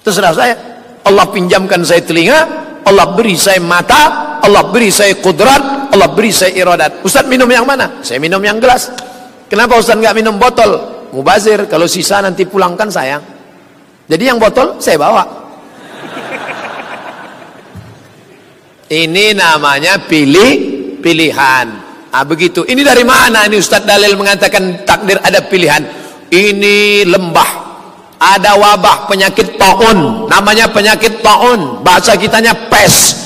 [0.01, 0.74] Itu serah saya.
[1.05, 2.41] Allah pinjamkan saya telinga,
[2.85, 7.05] Allah beri saya mata, Allah beri saya kudrat, Allah beri saya iradat.
[7.05, 8.01] Ustaz minum yang mana?
[8.01, 8.89] Saya minum yang gelas.
[9.49, 10.81] Kenapa Ustaz nggak minum botol?
[11.13, 13.23] Mubazir, kalau sisa nanti pulangkan sayang.
[14.05, 15.25] Jadi yang botol saya bawa.
[18.85, 20.53] Ini namanya pilih
[21.01, 21.67] pilihan.
[22.13, 22.69] Ah begitu.
[22.69, 25.83] Ini dari mana ini Ustaz Dalil mengatakan takdir ada pilihan?
[26.29, 27.64] Ini lembah
[28.25, 30.25] ada wabah penyakit taun.
[30.33, 31.85] Namanya penyakit taun.
[31.85, 33.21] Bahasa kitanya pes.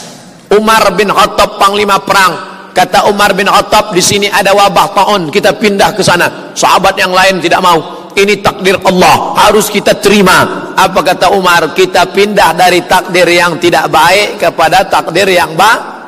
[0.50, 2.34] Umar bin Khattab panglima perang.
[2.74, 5.30] Kata Umar bin Khattab di sini ada wabah taun.
[5.30, 6.50] Kita pindah ke sana.
[6.58, 8.10] Sahabat yang lain tidak mau.
[8.18, 9.38] Ini takdir Allah.
[9.46, 10.74] Harus kita terima.
[10.74, 11.70] Apa kata Umar?
[11.78, 15.98] Kita pindah dari takdir yang tidak baik kepada takdir yang baik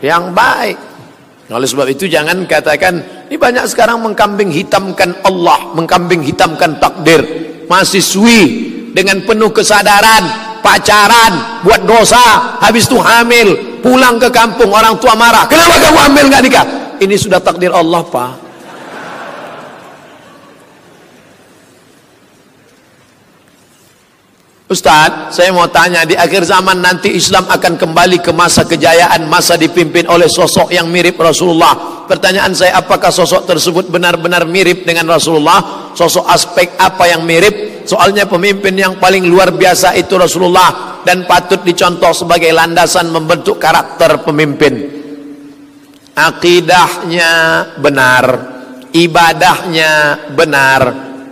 [0.00, 0.76] yang baik.
[1.50, 7.20] Oleh sebab itu jangan katakan ini banyak sekarang mengkambing hitamkan Allah mengkambing hitamkan takdir
[7.70, 8.40] mahasiswi
[8.90, 10.26] dengan penuh kesadaran
[10.58, 16.24] pacaran buat dosa habis itu hamil pulang ke kampung orang tua marah kenapa kamu hamil
[16.26, 16.66] nggak nikah?
[17.00, 18.49] Ini sudah takdir Allah pak
[24.70, 29.58] Ustaz, saya mau tanya di akhir zaman nanti Islam akan kembali ke masa kejayaan, masa
[29.58, 32.06] dipimpin oleh sosok yang mirip Rasulullah.
[32.06, 35.90] Pertanyaan saya, apakah sosok tersebut benar-benar mirip dengan Rasulullah?
[35.98, 37.82] Sosok aspek apa yang mirip?
[37.82, 44.22] Soalnya pemimpin yang paling luar biasa itu Rasulullah dan patut dicontoh sebagai landasan membentuk karakter
[44.22, 44.86] pemimpin.
[46.14, 47.32] Akidahnya
[47.74, 48.24] benar,
[48.94, 49.90] ibadahnya
[50.30, 50.82] benar,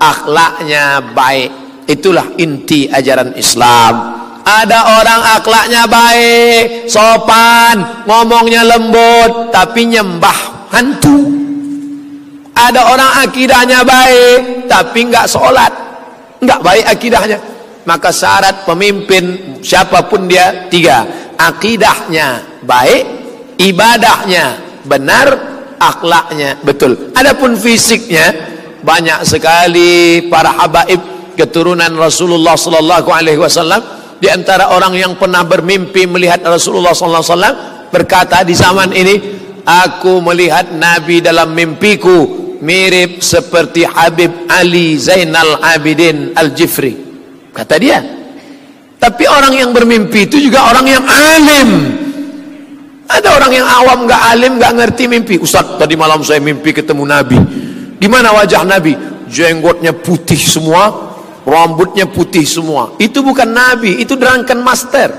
[0.02, 4.20] akhlaknya baik Itulah inti ajaran Islam.
[4.44, 11.32] Ada orang akhlaknya baik, sopan, ngomongnya lembut, tapi nyembah hantu.
[12.52, 15.72] Ada orang akidahnya baik, tapi enggak sholat,
[16.44, 17.38] enggak baik akidahnya.
[17.88, 21.08] Maka syarat pemimpin siapa pun dia tiga,
[21.40, 23.04] akidahnya baik,
[23.56, 25.28] ibadahnya benar,
[25.80, 27.12] akhlaknya betul.
[27.16, 28.32] Adapun fisiknya
[28.84, 33.78] banyak sekali para habaib keturunan Rasulullah sallallahu alaihi wasallam
[34.18, 37.56] di antara orang yang pernah bermimpi melihat Rasulullah sallallahu alaihi wasallam
[37.94, 39.14] berkata di zaman ini
[39.62, 47.06] aku melihat nabi dalam mimpiku mirip seperti Habib Ali Zainal Abidin Al-Jifri.
[47.54, 48.02] Kata dia.
[48.98, 51.70] Tapi orang yang bermimpi itu juga orang yang alim.
[53.08, 55.34] Ada orang yang awam gak alim gak ngerti mimpi.
[55.38, 57.38] Ustaz tadi malam saya mimpi ketemu nabi.
[57.94, 58.98] Di mana wajah nabi?
[59.30, 61.07] Jenggotnya putih semua
[61.48, 62.92] rambutnya putih semua.
[63.00, 65.10] Itu bukan nabi itu drunken master.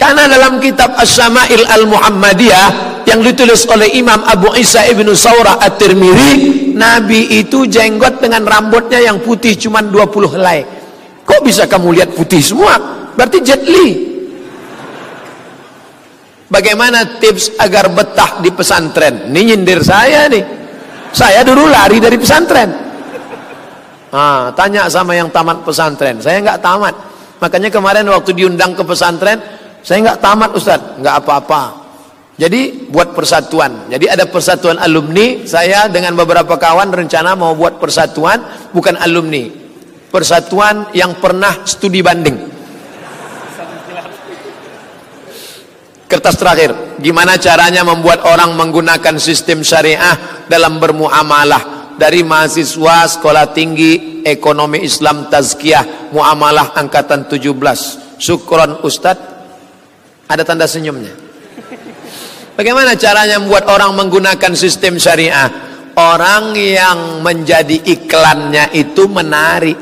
[0.00, 7.38] Karena dalam kitab As-Sama'il Al-Muhammadiyah yang ditulis oleh Imam Abu Isa Ibn Saurah At-Tirmidhi nabi
[7.38, 10.66] itu jenggot dengan rambutnya yang putih cuma 20 helai.
[11.22, 12.74] Kok bisa kamu lihat putih semua?
[13.14, 14.10] Berarti jet li.
[16.50, 19.30] Bagaimana tips agar betah di pesantren?
[19.30, 20.44] Ini nyindir saya nih.
[21.14, 22.91] Saya dulu lari dari pesantren
[24.12, 26.20] Ah, tanya sama yang tamat pesantren.
[26.20, 26.92] Saya nggak tamat.
[27.40, 29.40] Makanya kemarin waktu diundang ke pesantren,
[29.80, 31.80] saya nggak tamat Ustaz, nggak apa-apa.
[32.36, 33.88] Jadi buat persatuan.
[33.88, 35.48] Jadi ada persatuan alumni.
[35.48, 39.48] Saya dengan beberapa kawan rencana mau buat persatuan, bukan alumni.
[40.12, 42.52] Persatuan yang pernah studi banding.
[46.04, 51.71] Kertas terakhir, gimana caranya membuat orang menggunakan sistem syariah dalam bermuamalah?
[51.98, 59.18] Dari mahasiswa sekolah tinggi ekonomi Islam Tazkiyah Muamalah angkatan 17 syukron Ustad
[60.32, 61.12] ada tanda senyumnya?
[62.56, 65.48] Bagaimana caranya membuat orang menggunakan sistem syariah?
[65.92, 69.76] Orang yang menjadi iklannya itu menarik.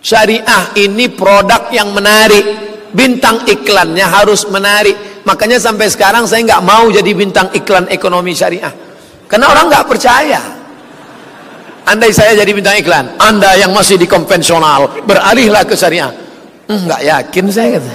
[0.00, 2.44] Syariah ini produk yang menarik.
[2.92, 5.24] Bintang iklannya harus menarik.
[5.24, 8.83] Makanya sampai sekarang saya nggak mau jadi bintang iklan ekonomi syariah.
[9.34, 10.38] Karena orang nggak percaya.
[11.90, 16.14] Andai saya jadi bintang iklan, Anda yang masih di konvensional, beralihlah ke syariah.
[16.70, 17.94] Enggak yakin saya kata.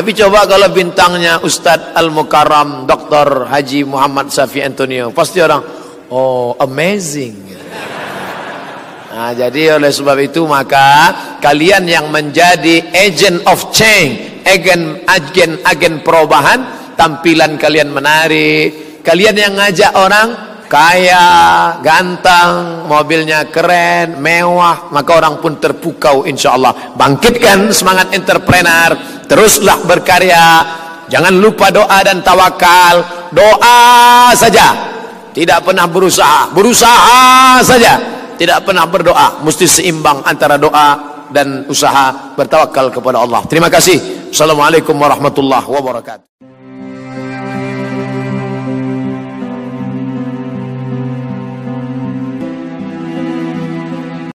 [0.00, 3.44] Tapi coba kalau bintangnya Ustadz Al-Mukarram Dr.
[3.52, 5.60] Haji Muhammad Safi Antonio, pasti orang,
[6.08, 7.52] oh amazing.
[9.12, 11.12] Nah, jadi oleh sebab itu maka
[11.44, 16.64] kalian yang menjadi agent of change, agen agen agen perubahan,
[16.96, 20.28] tampilan kalian menarik, kalian yang ngajak orang
[20.70, 21.26] kaya,
[21.82, 26.94] ganteng, mobilnya keren, mewah, maka orang pun terpukau insyaallah.
[26.94, 28.94] Bangkitkan semangat entrepreneur,
[29.26, 30.62] teruslah berkarya.
[31.10, 33.02] Jangan lupa doa dan tawakal.
[33.34, 34.94] Doa saja.
[35.34, 40.96] Tidak pernah berusaha, berusaha saja tidak pernah berdoa mesti seimbang antara doa
[41.28, 46.29] dan usaha bertawakal kepada Allah terima kasih Assalamualaikum warahmatullahi wabarakatuh